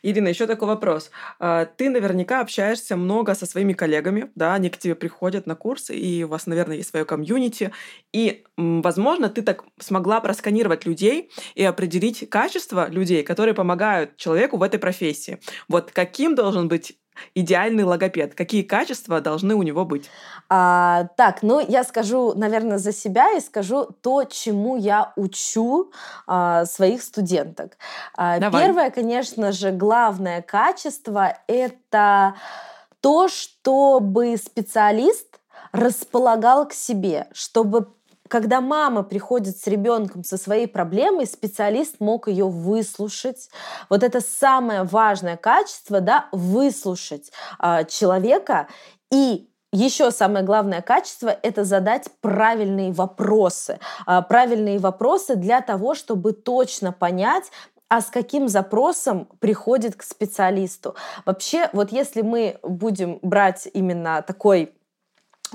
Ирина, 0.02 0.30
еще 0.30 0.48
такой 0.48 0.68
вопрос. 0.68 1.12
А, 1.40 1.66
ты 1.66 1.92
наверняка 1.92 2.42
общаешься 2.42 2.96
много 2.96 3.36
со 3.36 3.46
своими 3.46 3.74
коллегами, 3.74 4.32
да, 4.34 4.56
они 4.56 4.72
к 4.72 4.80
тебе 4.80 4.96
приходят 4.96 5.46
на 5.46 5.54
курсы, 5.54 5.96
и 5.96 6.24
у 6.24 6.28
вас, 6.28 6.48
наверное, 6.48 6.78
есть 6.78 6.90
свое 6.90 7.06
комьюнити, 7.06 7.72
и, 8.12 8.46
возможно, 8.58 9.30
ты 9.30 9.44
так 9.44 9.64
смогла 9.78 10.22
просканировать 10.22 10.88
людей 10.88 11.30
и 11.56 11.64
определить 11.64 12.30
качество 12.30 12.90
людей, 12.90 13.24
которые 13.24 13.54
помогают 13.54 14.18
человеку 14.18 14.58
в 14.58 14.64
этой 14.64 14.80
профессии. 14.80 15.40
Вот 15.68 15.92
каким 15.92 16.36
должен 16.36 16.68
быть 16.68 16.98
идеальный 17.36 17.84
логопед? 17.84 18.36
Какие 18.36 18.64
качества 18.64 19.22
должны 19.22 19.56
у 19.56 19.64
него 19.64 19.86
быть? 19.86 20.10
А, 20.50 21.08
так, 21.18 21.44
ну 21.44 21.60
я 21.66 21.84
скажу, 21.84 22.34
наверное, 22.36 22.78
за 22.78 22.92
себя 22.92 23.38
и 23.38 23.40
скажу 23.40 23.86
то, 24.02 24.24
чему 24.24 24.78
я 24.78 25.14
учу 25.16 25.92
а, 26.28 26.66
своих 26.66 27.02
студенток. 27.02 27.78
А, 28.16 28.40
первое, 28.40 28.90
конечно 28.90 29.52
же, 29.52 29.72
главное 29.72 30.42
качество 30.42 31.38
это 31.48 32.36
то, 33.02 33.28
чтобы 33.28 34.38
специалист 34.38 35.28
располагал 35.72 36.68
к 36.68 36.74
себе, 36.74 37.28
чтобы 37.34 37.88
когда 38.32 38.62
мама 38.62 39.04
приходит 39.04 39.58
с 39.58 39.68
ребенком 39.68 40.24
со 40.24 40.38
своей 40.38 40.66
проблемой, 40.66 41.26
специалист 41.26 41.98
мог 42.00 42.30
ее 42.30 42.48
выслушать. 42.48 43.50
Вот 43.90 44.04
это 44.04 44.22
самое 44.22 44.84
важное 44.84 45.36
качество, 45.36 46.00
да, 46.00 46.30
выслушать 46.32 47.30
э, 47.62 47.84
человека 47.90 48.70
и 49.12 49.50
еще 49.74 50.12
самое 50.12 50.46
главное 50.46 50.82
качество– 50.82 51.28
это 51.44 51.66
задать 51.66 52.10
правильные 52.22 52.92
вопросы. 52.92 53.80
А, 54.06 54.22
правильные 54.22 54.80
вопросы 54.80 55.36
для 55.36 55.62
того, 55.62 55.96
чтобы 55.96 56.34
точно 56.34 56.92
понять, 56.92 57.52
а 57.88 58.02
с 58.02 58.06
каким 58.06 58.48
запросом 58.48 59.28
приходит 59.40 59.96
к 59.96 60.04
специалисту. 60.04 60.96
Вообще, 61.26 61.70
вот 61.72 61.92
если 61.92 62.22
мы 62.22 62.60
будем 62.64 63.20
брать 63.22 63.68
именно 63.74 64.22
такой 64.22 64.74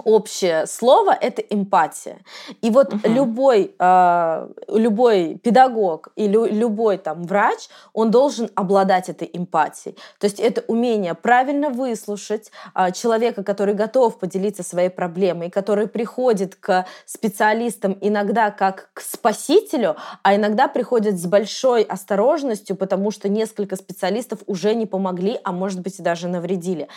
общее 0.04 0.66
слово— 0.66 1.16
это 1.20 1.42
эмпатия. 1.42 2.18
И 2.60 2.70
вот 2.70 2.92
угу. 2.92 3.00
любой, 3.04 3.74
э, 3.78 4.48
любой 4.68 5.38
педагог 5.42 6.08
или 6.16 6.36
любой 6.50 6.98
там 6.98 7.24
врач, 7.24 7.68
он 7.92 8.10
должен 8.10 8.50
обладать 8.54 9.08
этой 9.08 9.28
эмпатией. 9.32 9.96
То 10.18 10.26
есть 10.26 10.40
это 10.40 10.62
умение 10.68 11.14
правильно 11.14 11.70
выслушать 11.70 12.50
э, 12.74 12.92
человека, 12.92 13.42
который 13.42 13.74
готов 13.74 14.18
поделиться 14.18 14.62
своей 14.62 14.90
проблемой, 14.90 15.50
который 15.50 15.88
приходит 15.88 16.54
к 16.54 16.86
специалистам 17.04 17.96
иногда 18.00 18.50
как 18.50 18.90
к 18.92 19.00
спасителю, 19.00 19.96
а 20.22 20.36
иногда 20.36 20.68
приходит 20.68 21.18
с 21.18 21.26
большой 21.26 21.82
осторожностью, 21.82 22.76
потому 22.76 23.10
что 23.10 23.28
несколько 23.28 23.76
специалистов 23.76 24.40
уже 24.46 24.74
не 24.74 24.86
помогли, 24.86 25.38
а 25.44 25.52
может 25.52 25.80
быть 25.80 25.98
и 25.98 26.02
даже 26.02 26.28
навредили. 26.28 26.88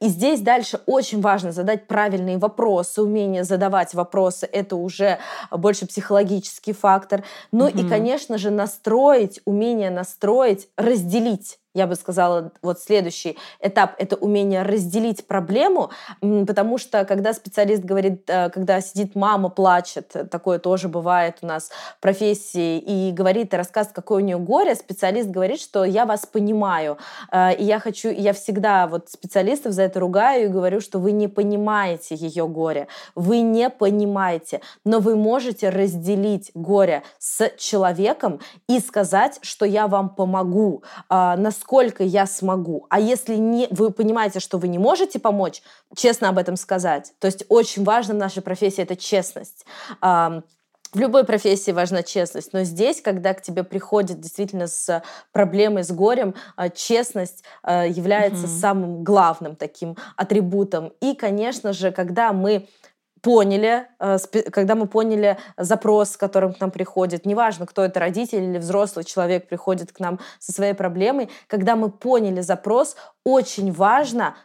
И 0.00 0.08
здесь 0.08 0.40
дальше 0.40 0.80
очень 0.86 1.20
важно 1.20 1.52
задать 1.52 1.86
правильные 1.86 2.37
вопросы, 2.38 3.02
умение 3.02 3.44
задавать 3.44 3.94
вопросы, 3.94 4.48
это 4.50 4.76
уже 4.76 5.18
больше 5.50 5.86
психологический 5.86 6.72
фактор. 6.72 7.24
Ну 7.52 7.66
угу. 7.66 7.78
и, 7.78 7.88
конечно 7.88 8.38
же, 8.38 8.50
настроить, 8.50 9.40
умение 9.44 9.90
настроить, 9.90 10.68
разделить 10.76 11.58
я 11.78 11.86
бы 11.86 11.94
сказала, 11.94 12.50
вот 12.60 12.80
следующий 12.80 13.38
этап— 13.60 13.94
это 13.98 14.16
умение 14.16 14.62
разделить 14.62 15.26
проблему, 15.26 15.90
потому 16.20 16.76
что 16.76 17.04
когда 17.04 17.32
специалист 17.32 17.84
говорит, 17.84 18.28
э, 18.28 18.50
когда 18.50 18.80
сидит 18.80 19.14
мама, 19.14 19.48
плачет, 19.48 20.12
такое 20.30 20.58
тоже 20.58 20.88
бывает 20.88 21.36
у 21.42 21.46
нас 21.46 21.70
в 21.96 22.00
профессии, 22.00 22.78
и 22.78 23.12
говорит 23.12 23.54
и 23.54 23.56
рассказывает, 23.56 23.94
какое 23.94 24.22
у 24.22 24.26
нее 24.26 24.38
горе, 24.38 24.74
специалист 24.74 25.28
говорит, 25.30 25.60
что 25.60 25.84
я 25.84 26.04
вас 26.04 26.26
понимаю, 26.26 26.98
э, 27.30 27.54
и 27.54 27.64
я 27.64 27.78
хочу, 27.78 28.10
я 28.10 28.32
всегда 28.32 28.88
вот 28.88 29.08
специалистов 29.08 29.72
за 29.72 29.82
это 29.82 30.00
ругаю 30.00 30.46
и 30.46 30.48
говорю, 30.48 30.80
что 30.80 30.98
вы 30.98 31.12
не 31.12 31.28
понимаете 31.28 32.16
ее 32.16 32.48
горе, 32.48 32.88
вы 33.14 33.40
не 33.40 33.70
понимаете, 33.70 34.60
но 34.84 34.98
вы 34.98 35.14
можете 35.14 35.68
разделить 35.68 36.50
горе 36.54 37.04
с 37.18 37.50
человеком 37.56 38.40
и 38.68 38.80
сказать, 38.80 39.38
что 39.42 39.64
я 39.64 39.86
вам 39.86 40.08
помогу, 40.08 40.82
насколько 41.08 41.67
насколько 41.68 42.02
я 42.02 42.26
смогу. 42.26 42.86
А 42.88 42.98
если 42.98 43.36
не, 43.36 43.68
вы 43.70 43.90
понимаете, 43.90 44.40
что 44.40 44.56
вы 44.56 44.68
не 44.68 44.78
можете 44.78 45.18
помочь, 45.18 45.62
честно 45.94 46.30
об 46.30 46.38
этом 46.38 46.56
сказать. 46.56 47.12
То 47.18 47.26
есть 47.26 47.44
очень 47.50 47.84
важно 47.84 48.14
в 48.14 48.16
нашей 48.16 48.42
профессии 48.42 48.82
это 48.82 48.96
честность. 48.96 49.66
В 50.00 50.98
любой 50.98 51.24
профессии 51.24 51.70
важна 51.70 52.02
честность, 52.02 52.54
но 52.54 52.62
здесь, 52.62 53.02
когда 53.02 53.34
к 53.34 53.42
тебе 53.42 53.62
приходит 53.62 54.20
действительно 54.20 54.66
с 54.66 55.02
проблемой, 55.32 55.84
с 55.84 55.90
горем, 55.90 56.34
а, 56.56 56.70
честность 56.70 57.44
а, 57.62 57.84
является 57.84 58.44
угу. 58.44 58.52
самым 58.58 59.04
главным 59.04 59.54
таким 59.54 59.98
атрибутом. 60.16 60.94
И, 61.02 61.14
конечно 61.14 61.74
же, 61.74 61.90
когда 61.90 62.32
мы 62.32 62.66
поняли, 63.22 63.86
э, 63.98 64.18
когда 64.50 64.74
мы 64.74 64.86
поняли 64.86 65.38
запрос, 65.56 66.10
с 66.10 66.16
которым 66.16 66.54
к 66.54 66.60
нам 66.60 66.70
приходит, 66.70 67.26
неважно, 67.26 67.66
кто 67.66 67.84
это, 67.84 68.00
родитель 68.00 68.42
или 68.42 68.58
взрослый 68.58 69.04
человек 69.04 69.48
приходит 69.48 69.92
к 69.92 70.00
нам 70.00 70.18
со 70.38 70.52
своей 70.52 70.74
проблемой, 70.74 71.30
когда 71.46 71.76
мы 71.76 71.90
поняли 71.90 72.40
запрос, 72.40 72.96
очень 73.24 73.72
важно 73.72 74.36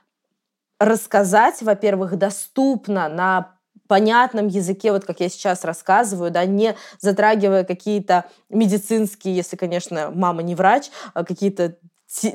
рассказать, 0.80 1.62
во-первых, 1.62 2.18
доступно 2.18 3.08
на 3.08 3.54
понятном 3.88 4.48
языке, 4.48 4.92
вот 4.92 5.06
как 5.06 5.20
я 5.20 5.30
сейчас 5.30 5.64
рассказываю, 5.64 6.32
да, 6.32 6.46
не 6.46 6.76
затрагивая 7.00 7.64
какие-то 7.64 8.26
медицинские, 8.50 9.36
если, 9.36 9.56
конечно, 9.56 10.12
мама 10.14 10.42
не 10.42 10.56
врач, 10.56 10.90
а 11.14 11.24
какие-то 11.24 11.78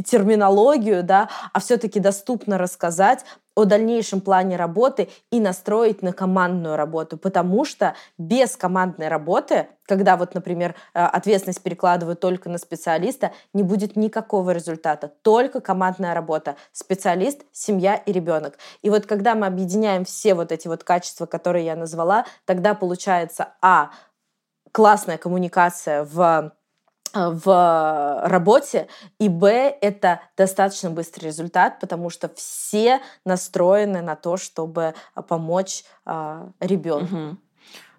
терминологию, 0.05 1.03
да, 1.03 1.29
а 1.53 1.61
все-таки 1.61 2.01
доступно 2.01 2.59
рассказать 2.59 3.25
о 3.59 3.65
дальнейшем 3.65 4.21
плане 4.21 4.55
работы 4.55 5.09
и 5.33 5.41
настроить 5.41 6.01
на 6.01 6.13
командную 6.13 6.77
работу, 6.77 7.17
потому 7.17 7.65
что 7.65 7.97
без 8.17 8.57
командной 8.57 9.09
работы, 9.09 9.67
когда 9.85 10.17
вот, 10.17 10.35
например, 10.35 10.77
э, 10.95 11.01
ответственность 11.01 11.61
перекладывают 11.61 12.21
только 12.21 12.49
на 12.49 12.59
специалиста, 12.59 13.33
не 13.53 13.65
будет 13.65 13.97
никакого 13.97 14.53
результата, 14.53 15.13
только 15.23 15.61
командная 15.61 16.15
работа, 16.15 16.55
специалист, 16.71 17.41
семья 17.51 17.97
и 17.97 18.13
ребенок. 18.13 18.59
И 18.83 18.91
вот 18.91 19.07
когда 19.07 19.35
мы 19.35 19.49
объединяем 19.49 20.05
все 20.05 20.35
вот 20.35 20.53
эти 20.53 20.69
вот 20.69 20.85
качества, 20.85 21.27
которые 21.27 21.65
я 21.65 21.75
назвала, 21.75 22.27
тогда 22.45 22.75
получается, 22.75 23.55
а, 23.61 23.91
классная 24.71 25.19
коммуникация 25.19 26.05
в 26.05 26.53
в 27.15 28.21
работе, 28.25 28.89
и 29.19 29.29
б, 29.29 29.49
это 29.81 30.21
достаточно 30.37 30.91
быстрый 30.91 31.27
результат, 31.27 31.81
потому 31.81 32.11
что 32.11 32.29
все 32.35 33.01
настроены 33.25 34.03
на 34.03 34.17
то, 34.17 34.37
чтобы 34.37 34.95
э, 35.17 35.23
помочь 35.23 35.85
а, 36.05 36.51
ребенку. 36.61 37.15
Угу. 37.15 37.37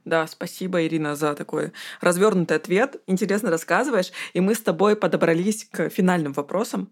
Да, 0.05 0.27
спасибо, 0.27 0.85
Ирина, 0.85 1.15
за 1.15 1.35
такой 1.35 1.71
развернутый 2.01 2.57
ответ. 2.57 2.97
Интересно 3.07 3.49
рассказываешь. 3.49 4.11
И 4.33 4.39
мы 4.39 4.55
с 4.55 4.61
тобой 4.61 4.95
подобрались 4.95 5.67
к 5.69 5.89
финальным 5.89 6.33
вопросам. 6.33 6.89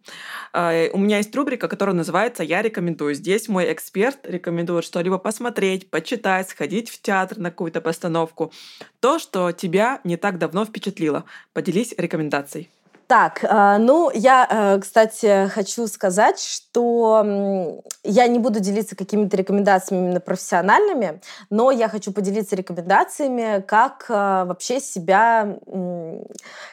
А, 0.54 0.88
у 0.92 0.98
меня 0.98 1.18
есть 1.18 1.36
рубрика, 1.36 1.68
которая 1.68 1.96
называется 1.96 2.44
«Я 2.44 2.62
рекомендую». 2.62 3.14
Здесь 3.14 3.48
мой 3.48 3.72
эксперт 3.72 4.20
рекомендует 4.24 4.84
что-либо 4.84 5.18
посмотреть, 5.18 5.90
почитать, 5.90 6.50
сходить 6.50 6.90
в 6.90 7.02
театр 7.02 7.38
на 7.38 7.50
какую-то 7.50 7.82
постановку. 7.82 8.52
То, 9.00 9.20
что 9.20 9.52
тебя 9.52 10.02
не 10.04 10.18
так 10.18 10.38
давно 10.38 10.66
впечатлило. 10.66 11.26
Поделись 11.54 11.94
рекомендацией. 11.98 12.70
Так, 13.08 13.42
э, 13.42 13.78
ну, 13.80 14.12
я, 14.14 14.46
э, 14.50 14.80
кстати, 14.82 15.48
хочу 15.48 15.88
сказать, 15.88 16.42
что 16.42 17.82
я 18.04 18.28
не 18.28 18.38
буду 18.38 18.60
делиться 18.60 18.98
какими-то 18.98 19.38
рекомендациями 19.38 20.04
именно 20.04 20.20
профессиональными, 20.20 21.22
но 21.50 21.72
я 21.72 21.88
хочу 21.88 22.12
поделиться 22.12 22.58
рекомендациями, 22.58 23.62
как 23.62 24.08
э, 24.10 24.14
вообще 24.14 24.82
себя, 24.82 25.58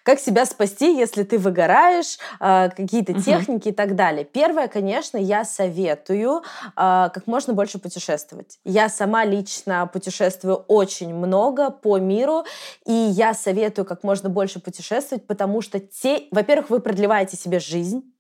как 0.03 0.19
себя 0.19 0.45
спасти, 0.45 0.97
если 0.97 1.23
ты 1.23 1.39
выгораешь, 1.39 2.19
какие-то 2.41 3.13
угу. 3.13 3.23
техники 3.23 3.69
и 3.69 3.73
так 3.73 3.95
далее. 3.95 4.25
Первое, 4.25 4.67
конечно, 4.67 5.17
я 5.17 5.45
советую 5.45 6.43
как 6.75 7.27
можно 7.27 7.53
больше 7.53 7.79
путешествовать. 7.79 8.59
Я 8.65 8.89
сама 8.89 9.25
лично 9.25 9.89
путешествую 9.93 10.57
очень 10.69 11.15
много 11.15 11.71
по 11.71 11.99
миру, 11.99 12.45
и 12.87 12.93
я 12.93 13.35
советую 13.35 13.85
как 13.85 14.03
можно 14.03 14.29
больше 14.29 14.59
путешествовать, 14.61 15.27
потому 15.27 15.61
что 15.61 15.79
те 15.79 16.24
во-первых, 16.31 16.71
вы 16.71 16.81
продлеваете 16.81 17.37
себе 17.37 17.59
жизнь, 17.59 18.14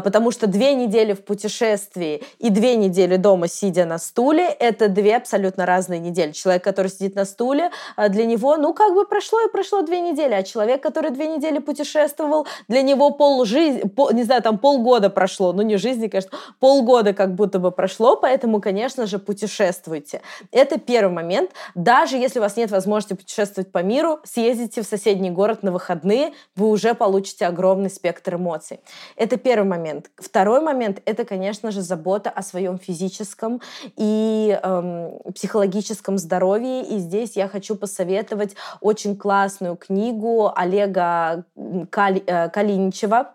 потому 0.00 0.30
что 0.30 0.46
две 0.46 0.74
недели 0.74 1.12
в 1.12 1.24
путешествии 1.24 2.22
и 2.38 2.50
две 2.50 2.76
недели 2.76 3.16
дома, 3.16 3.48
сидя 3.48 3.84
на 3.84 3.98
стуле, 3.98 4.44
это 4.44 4.88
две 4.88 5.16
абсолютно 5.16 5.66
разные 5.66 6.00
недели. 6.00 6.32
Человек, 6.32 6.64
который 6.64 6.90
сидит 6.90 7.14
на 7.14 7.24
стуле, 7.24 7.70
а, 7.96 8.08
для 8.08 8.24
него, 8.26 8.56
ну, 8.56 8.74
как 8.74 8.94
бы 8.94 9.06
прошло 9.06 9.40
и 9.40 9.50
прошло 9.50 9.82
две 9.82 10.00
недели, 10.00 10.34
а 10.34 10.42
человек, 10.42 10.82
который 10.82 11.10
две 11.10 11.28
недели 11.28 11.58
путешествовал, 11.58 12.46
для 12.68 12.82
него 12.82 13.10
пол 13.10 13.44
жизни, 13.44 13.82
пол, 13.88 14.10
не 14.12 14.24
знаю, 14.24 14.42
там 14.42 14.58
полгода 14.58 15.10
прошло, 15.10 15.52
ну, 15.52 15.62
не 15.62 15.76
жизни, 15.76 16.08
конечно, 16.08 16.38
полгода 16.60 17.12
как 17.12 17.34
будто 17.34 17.58
бы 17.58 17.70
прошло, 17.70 18.16
поэтому, 18.16 18.60
конечно 18.60 19.06
же, 19.06 19.18
путешествуйте. 19.18 20.20
Это 20.52 20.78
первый 20.78 21.12
момент. 21.12 21.50
Даже 21.74 22.16
если 22.16 22.38
у 22.38 22.42
вас 22.42 22.56
нет 22.56 22.70
возможности 22.70 23.14
путешествовать 23.14 23.70
по 23.72 23.82
миру, 23.82 24.20
съездите 24.24 24.82
в 24.82 24.86
соседний 24.86 25.30
город 25.30 25.62
на 25.62 25.72
выходные, 25.72 26.32
вы 26.56 26.68
уже 26.68 26.94
получите 26.94 27.46
огромный 27.46 27.90
спектр 27.90 28.36
эмоций. 28.36 28.80
Это 29.16 29.36
первый 29.44 29.68
момент. 29.68 30.10
Второй 30.16 30.60
момент— 30.60 31.00
это, 31.04 31.24
конечно 31.24 31.70
же, 31.70 31.82
забота 31.82 32.30
о 32.30 32.42
своем 32.42 32.78
физическом 32.78 33.60
и 33.96 34.58
эм, 34.60 35.32
психологическом 35.34 36.18
здоровье. 36.18 36.82
И 36.82 36.98
здесь 36.98 37.36
я 37.36 37.46
хочу 37.46 37.76
посоветовать 37.76 38.56
очень 38.80 39.16
классную 39.16 39.76
книгу 39.76 40.50
Олега 40.56 41.44
Кали, 41.90 42.24
э, 42.26 42.48
Калиничева 42.48 43.33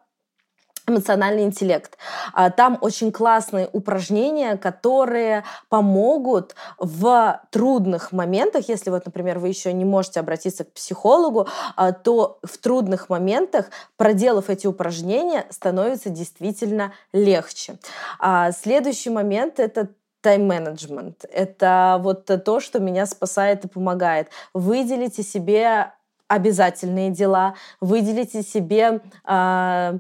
эмоциональный 0.90 1.44
интеллект. 1.44 1.98
А, 2.34 2.50
там 2.50 2.78
очень 2.82 3.12
классные 3.12 3.70
упражнения, 3.72 4.58
которые 4.58 5.44
помогут 5.70 6.56
в 6.78 7.42
трудных 7.52 8.12
моментах, 8.12 8.68
если 8.68 8.90
вот, 8.90 9.06
например, 9.06 9.40
вы 9.40 9.48
еще 9.48 9.72
не 9.74 9.86
можете 9.86 10.20
обратиться 10.20 10.66
к 10.66 10.74
психологу, 10.74 11.48
а, 11.76 11.92
то 11.92 12.40
в 12.44 12.58
трудных 12.58 13.10
моментах, 13.10 13.68
проделав 13.98 14.50
эти 14.50 14.68
упражнения, 14.68 15.46
становится 15.50 16.10
действительно 16.10 16.94
легче. 17.14 17.78
А, 18.20 18.52
следующий 18.52 19.10
момент— 19.10 19.54
это 19.60 19.90
тайм-менеджмент. 20.22 21.26
Это 21.32 21.98
вот 22.02 22.26
то, 22.26 22.60
что 22.60 22.80
меня 22.80 23.06
спасает 23.06 23.66
и 23.66 23.68
помогает. 23.68 24.30
Выделите 24.54 25.24
себе 25.24 25.94
обязательные 26.30 27.10
дела, 27.10 27.56
выделите 27.82 28.44
себе 28.44 29.02
э, 29.28 30.00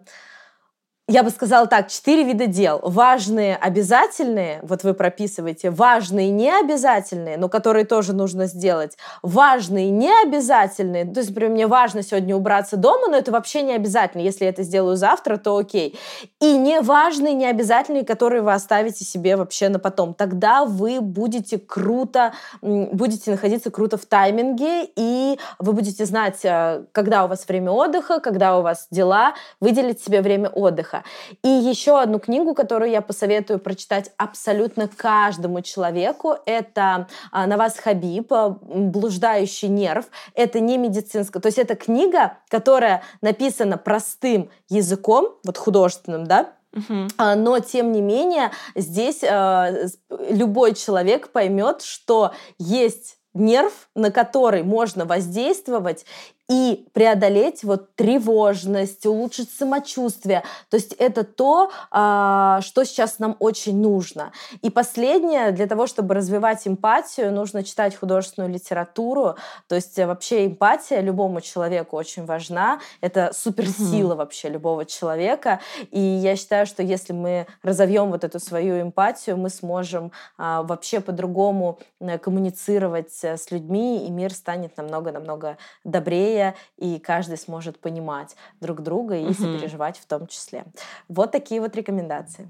я 1.09 1.23
бы 1.23 1.31
сказала 1.31 1.65
так, 1.65 1.87
четыре 1.87 2.23
вида 2.23 2.45
дел. 2.45 2.79
Важные, 2.83 3.55
обязательные, 3.55 4.59
вот 4.61 4.83
вы 4.83 4.93
прописываете, 4.93 5.71
важные, 5.71 6.29
необязательные, 6.29 7.35
но 7.37 7.49
которые 7.49 7.85
тоже 7.85 8.13
нужно 8.13 8.45
сделать. 8.45 8.95
Важные, 9.23 9.89
необязательные, 9.89 11.05
то 11.05 11.19
есть, 11.19 11.29
например, 11.29 11.51
мне 11.51 11.67
важно 11.67 12.03
сегодня 12.03 12.35
убраться 12.35 12.77
дома, 12.77 13.07
но 13.07 13.17
это 13.17 13.31
вообще 13.31 13.63
не 13.63 13.73
обязательно. 13.73 14.21
Если 14.21 14.43
я 14.43 14.51
это 14.51 14.61
сделаю 14.61 14.97
завтра, 14.97 15.37
то 15.37 15.57
окей. 15.57 15.97
И 16.39 16.55
неважные, 16.55 17.33
необязательные, 17.33 18.05
которые 18.05 18.43
вы 18.43 18.53
оставите 18.53 19.03
себе 19.03 19.35
вообще 19.35 19.69
на 19.69 19.79
потом. 19.79 20.13
Тогда 20.13 20.63
вы 20.63 21.01
будете 21.01 21.57
круто, 21.57 22.33
будете 22.61 23.31
находиться 23.31 23.71
круто 23.71 23.97
в 23.97 24.05
тайминге, 24.05 24.87
и 24.95 25.39
вы 25.57 25.73
будете 25.73 26.05
знать, 26.05 26.41
э, 26.43 26.83
когда 26.91 27.25
у 27.25 27.27
вас 27.27 27.47
время 27.47 27.71
отдыха, 27.71 28.19
когда 28.19 28.59
у 28.59 28.61
вас 28.61 28.87
дела, 28.91 29.33
выделить 29.59 30.03
себе 30.03 30.21
время 30.21 30.49
отдыха. 30.49 30.98
И 31.43 31.47
еще 31.47 31.99
одну 31.99 32.19
книгу, 32.19 32.53
которую 32.53 32.91
я 32.91 33.01
посоветую 33.01 33.59
прочитать 33.59 34.11
абсолютно 34.17 34.87
каждому 34.87 35.61
человеку, 35.61 36.35
это 36.45 37.07
а, 37.31 37.47
Наваз 37.47 37.77
Хабиб 37.79 38.31
«Блуждающий 38.31 39.67
нерв». 39.67 40.05
Это 40.33 40.59
не 40.59 40.77
медицинская, 40.77 41.41
то 41.41 41.47
есть 41.47 41.57
это 41.57 41.75
книга, 41.75 42.37
которая 42.49 43.03
написана 43.21 43.77
простым 43.77 44.49
языком, 44.69 45.35
вот 45.43 45.57
художественным, 45.57 46.25
да, 46.25 46.53
Uh-huh. 46.71 47.35
Но, 47.35 47.57
тем 47.57 47.91
не 47.91 47.99
менее, 47.99 48.51
здесь 48.75 49.23
э, 49.23 49.87
любой 50.29 50.75
человек 50.75 51.31
поймет, 51.31 51.81
что 51.81 52.31
есть 52.59 53.17
нерв, 53.33 53.89
на 53.95 54.11
который 54.11 54.63
можно 54.63 55.05
воздействовать, 55.05 56.05
и 56.49 56.87
преодолеть 56.93 57.63
вот 57.63 57.95
тревожность, 57.95 59.05
улучшить 59.05 59.51
самочувствие. 59.51 60.43
То 60.69 60.77
есть 60.77 60.93
это 60.93 61.23
то, 61.23 61.69
а, 61.91 62.59
что 62.61 62.83
сейчас 62.83 63.19
нам 63.19 63.35
очень 63.39 63.79
нужно. 63.79 64.31
И 64.63 64.71
последнее, 64.71 65.51
для 65.51 65.67
того, 65.67 65.85
чтобы 65.85 66.15
развивать 66.15 66.67
эмпатию, 66.67 67.31
нужно 67.31 67.63
читать 67.63 67.95
художественную 67.95 68.51
литературу. 68.51 69.35
То 69.67 69.75
есть 69.75 69.99
э, 69.99 70.07
вообще 70.07 70.47
эмпатия 70.47 71.01
любому 71.01 71.39
человеку 71.41 71.95
очень 71.95 72.25
важна. 72.25 72.79
Это 72.99 73.29
суперсила 73.31 74.13
mm-hmm. 74.13 74.17
вообще 74.17 74.49
любого 74.49 74.85
человека. 74.85 75.59
И 75.91 75.99
я 75.99 76.35
считаю, 76.35 76.65
что 76.65 76.81
если 76.81 77.13
мы 77.13 77.45
разовьем 77.61 78.09
вот 78.09 78.23
эту 78.23 78.39
свою 78.39 78.81
эмпатию, 78.81 79.37
мы 79.37 79.49
сможем 79.49 80.11
а, 80.37 80.63
вообще 80.63 80.99
по-другому 80.99 81.77
э, 81.99 82.17
коммуницировать 82.17 83.13
э, 83.21 83.37
с 83.37 83.51
людьми, 83.51 84.07
и 84.07 84.09
мир 84.09 84.33
станет 84.33 84.75
намного-намного 84.77 85.57
добрее 85.83 86.38
доверие, 86.39 86.55
и 86.77 86.99
каждый 86.99 87.37
сможет 87.37 87.79
понимать 87.79 88.35
друг 88.61 88.81
друга 88.81 89.15
и 89.15 89.25
угу. 89.25 89.33
сопереживать 89.33 89.97
в 89.97 90.05
том 90.05 90.27
числе. 90.27 90.65
Вот 91.07 91.31
такие 91.31 91.61
вот 91.61 91.75
рекомендации. 91.75 92.47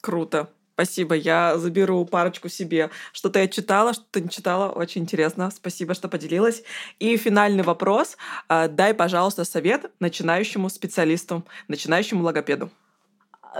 Круто. 0.00 0.48
Спасибо, 0.74 1.14
я 1.14 1.56
заберу 1.56 2.04
парочку 2.04 2.50
себе. 2.50 2.90
Что-то 3.12 3.38
я 3.38 3.48
читала, 3.48 3.94
что-то 3.94 4.20
не 4.20 4.28
читала. 4.28 4.70
Очень 4.70 5.02
интересно. 5.02 5.50
Спасибо, 5.50 5.94
что 5.94 6.08
поделилась. 6.08 6.62
И 6.98 7.16
финальный 7.16 7.62
вопрос. 7.62 8.18
А, 8.46 8.68
дай, 8.68 8.92
пожалуйста, 8.92 9.44
совет 9.44 9.90
начинающему 10.00 10.68
специалисту, 10.68 11.44
начинающему 11.68 12.22
логопеду. 12.22 12.68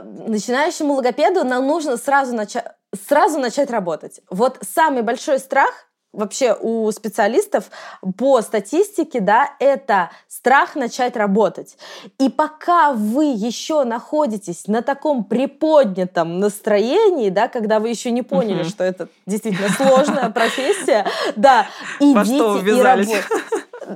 Начинающему 0.02 0.92
логопеду 0.92 1.42
нам 1.42 1.66
нужно 1.66 1.96
сразу, 1.96 2.34
начать 2.34 2.66
сразу 3.08 3.38
начать 3.38 3.70
работать. 3.70 4.20
Вот 4.30 4.58
самый 4.62 5.02
большой 5.02 5.38
страх 5.38 5.86
вообще 6.16 6.56
у 6.58 6.90
специалистов 6.90 7.70
по 8.16 8.40
статистике, 8.42 9.20
да, 9.20 9.50
это 9.60 10.10
страх 10.28 10.74
начать 10.74 11.16
работать. 11.16 11.76
И 12.18 12.28
пока 12.28 12.92
вы 12.92 13.26
еще 13.26 13.84
находитесь 13.84 14.66
на 14.66 14.82
таком 14.82 15.24
приподнятом 15.24 16.40
настроении, 16.40 17.30
да, 17.30 17.48
когда 17.48 17.78
вы 17.78 17.90
еще 17.90 18.10
не 18.10 18.22
поняли, 18.22 18.62
угу. 18.62 18.68
что 18.68 18.84
это 18.84 19.08
действительно 19.26 19.68
сложная 19.68 20.30
профессия, 20.30 21.06
да, 21.36 21.66
идите 22.00 22.70
и 22.70 22.82
работайте. 22.82 23.24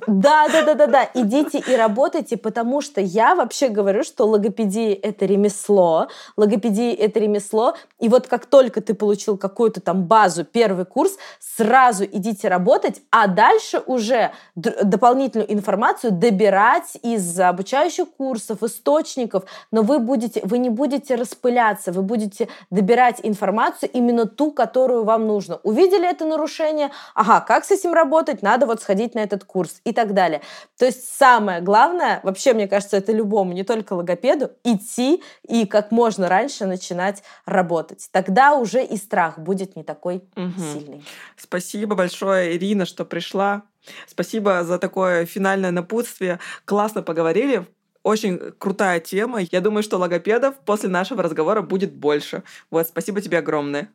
Да, 0.07 0.49
да, 0.49 0.63
да, 0.65 0.75
да, 0.75 0.87
да. 0.87 1.11
Идите 1.15 1.59
и 1.59 1.75
работайте, 1.75 2.37
потому 2.37 2.81
что 2.81 3.01
я 3.01 3.35
вообще 3.35 3.69
говорю, 3.69 4.05
что 4.05 4.27
логопедия 4.27 4.95
это 4.95 5.27
ремесло, 5.27 6.09
логопедия 6.37 6.95
это 6.95 7.19
ремесло, 7.21 7.75
и 7.99 8.09
вот 8.09 8.27
как 8.27 8.47
только 8.47 8.81
ты 8.81 8.95
получил 8.95 9.37
какую-то 9.37 9.81
там 9.81 10.05
базу, 10.05 10.45
первый 10.45 10.85
курс, 10.85 11.17
сразу 11.41 12.05
идите 12.05 12.49
работать, 12.49 13.03
а 13.11 13.27
дальше 13.27 13.83
уже 13.85 14.33
дополнительную 14.55 15.53
информацию 15.53 16.13
добирать 16.13 16.97
из 17.03 17.39
обучающих 17.39 18.09
курсов, 18.17 18.63
источников, 18.63 19.45
но 19.71 19.83
вы 19.83 19.99
будете, 19.99 20.41
вы 20.45 20.59
не 20.59 20.71
будете 20.71 21.17
распыляться, 21.17 21.93
вы 21.93 22.03
будете 22.03 22.49
добирать 22.71 23.21
информацию 23.23 23.91
именно 23.93 24.27
ту, 24.27 24.53
которую 24.53 25.05
вам 25.05 25.27
нужно. 25.27 25.59
Увидели 25.63 26.09
это 26.09 26.25
нарушение, 26.25 26.91
ага, 27.15 27.41
как 27.41 27.65
с 27.65 27.71
этим 27.71 27.93
работать? 27.93 28.43
Надо 28.43 28.67
вот 28.67 28.81
сходить 28.81 29.15
на 29.15 29.21
этот 29.21 29.45
курс 29.45 29.80
курс 29.81 29.91
и 29.91 29.93
так 29.93 30.15
далее. 30.15 30.41
То 30.79 30.87
есть 30.87 31.17
самое 31.17 31.61
главное, 31.61 32.21
вообще, 32.23 32.53
мне 32.53 32.69
кажется, 32.69 32.97
это 32.97 33.13
любому, 33.13 33.53
не 33.53 33.65
только 33.65 33.95
логопеду, 33.95 34.51
идти 34.65 35.23
и 35.49 35.67
как 35.67 35.91
можно 35.91 36.29
раньше 36.29 36.67
начинать 36.67 37.23
работать. 37.47 38.09
Тогда 38.13 38.55
уже 38.55 38.85
и 38.85 38.97
страх 38.97 39.39
будет 39.39 39.77
не 39.77 39.83
такой 39.83 40.23
угу. 40.37 40.61
сильный. 40.73 41.05
Спасибо 41.37 41.95
большое, 41.95 42.57
Ирина, 42.57 42.87
что 42.87 43.05
пришла. 43.05 43.63
Спасибо 44.07 44.65
за 44.65 44.79
такое 44.79 45.27
финальное 45.27 45.71
напутствие. 45.71 46.39
Классно 46.65 47.03
поговорили. 47.03 47.67
Очень 48.03 48.39
крутая 48.59 49.01
тема. 49.01 49.41
Я 49.41 49.61
думаю, 49.61 49.83
что 49.83 49.99
логопедов 49.99 50.55
после 50.65 50.89
нашего 50.89 51.23
разговора 51.23 51.63
будет 51.63 51.93
больше. 51.93 52.43
Вот, 52.71 52.87
спасибо 52.87 53.21
тебе 53.21 53.39
огромное. 53.39 53.89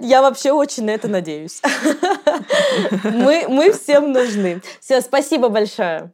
Я 0.00 0.22
вообще 0.22 0.50
очень 0.50 0.84
на 0.86 0.90
это 0.90 1.08
надеюсь. 1.08 1.60
Мы, 3.04 3.46
мы 3.48 3.72
всем 3.72 4.12
нужны. 4.12 4.60
Все, 4.80 5.00
спасибо 5.00 5.48
большое. 5.48 6.10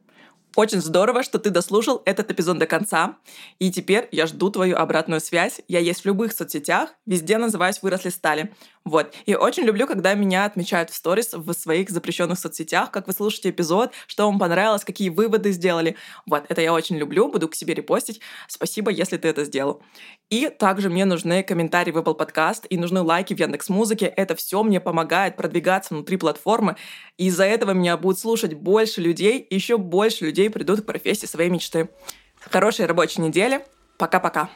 Очень 0.55 0.81
здорово, 0.81 1.23
что 1.23 1.39
ты 1.39 1.49
дослушал 1.49 2.01
этот 2.05 2.29
эпизод 2.29 2.57
до 2.57 2.67
конца. 2.67 3.17
И 3.59 3.71
теперь 3.71 4.09
я 4.11 4.27
жду 4.27 4.49
твою 4.49 4.75
обратную 4.75 5.21
связь. 5.21 5.61
Я 5.69 5.79
есть 5.79 6.01
в 6.01 6.05
любых 6.05 6.33
соцсетях, 6.33 6.89
везде 7.05 7.37
называюсь 7.37 7.81
«Выросли 7.81 8.09
стали». 8.09 8.51
Вот. 8.83 9.13
И 9.27 9.35
очень 9.35 9.63
люблю, 9.63 9.85
когда 9.85 10.13
меня 10.15 10.45
отмечают 10.45 10.89
в 10.89 10.95
сторис 10.95 11.33
в 11.33 11.53
своих 11.53 11.89
запрещенных 11.89 12.39
соцсетях, 12.39 12.89
как 12.91 13.07
вы 13.07 13.13
слушаете 13.13 13.51
эпизод, 13.51 13.91
что 14.07 14.25
вам 14.25 14.39
понравилось, 14.39 14.83
какие 14.83 15.09
выводы 15.09 15.51
сделали. 15.51 15.95
Вот. 16.25 16.45
Это 16.49 16.61
я 16.61 16.73
очень 16.73 16.97
люблю, 16.97 17.31
буду 17.31 17.47
к 17.47 17.55
себе 17.55 17.75
репостить. 17.75 18.21
Спасибо, 18.47 18.91
если 18.91 19.17
ты 19.17 19.27
это 19.27 19.45
сделал. 19.45 19.83
И 20.31 20.49
также 20.49 20.89
мне 20.89 21.05
нужны 21.05 21.43
комментарии 21.43 21.91
в 21.91 21.97
Apple 21.97 22.17
Podcast 22.17 22.65
и 22.69 22.77
нужны 22.77 23.01
лайки 23.01 23.35
в 23.35 23.39
Яндекс 23.39 23.69
Музыке. 23.69 24.07
Это 24.07 24.35
все 24.35 24.63
мне 24.63 24.79
помогает 24.79 25.35
продвигаться 25.35 25.93
внутри 25.93 26.17
платформы. 26.17 26.75
И 27.17 27.27
из-за 27.27 27.45
этого 27.45 27.71
меня 27.71 27.97
будут 27.97 28.19
слушать 28.19 28.55
больше 28.55 28.99
людей, 29.01 29.45
еще 29.49 29.77
больше 29.77 30.25
людей 30.41 30.49
придут 30.49 30.81
к 30.81 30.85
профессии 30.85 31.27
своей 31.27 31.49
мечты. 31.49 31.89
Хорошей 32.39 32.87
рабочей 32.87 33.21
недели. 33.21 33.63
Пока-пока. 33.97 34.49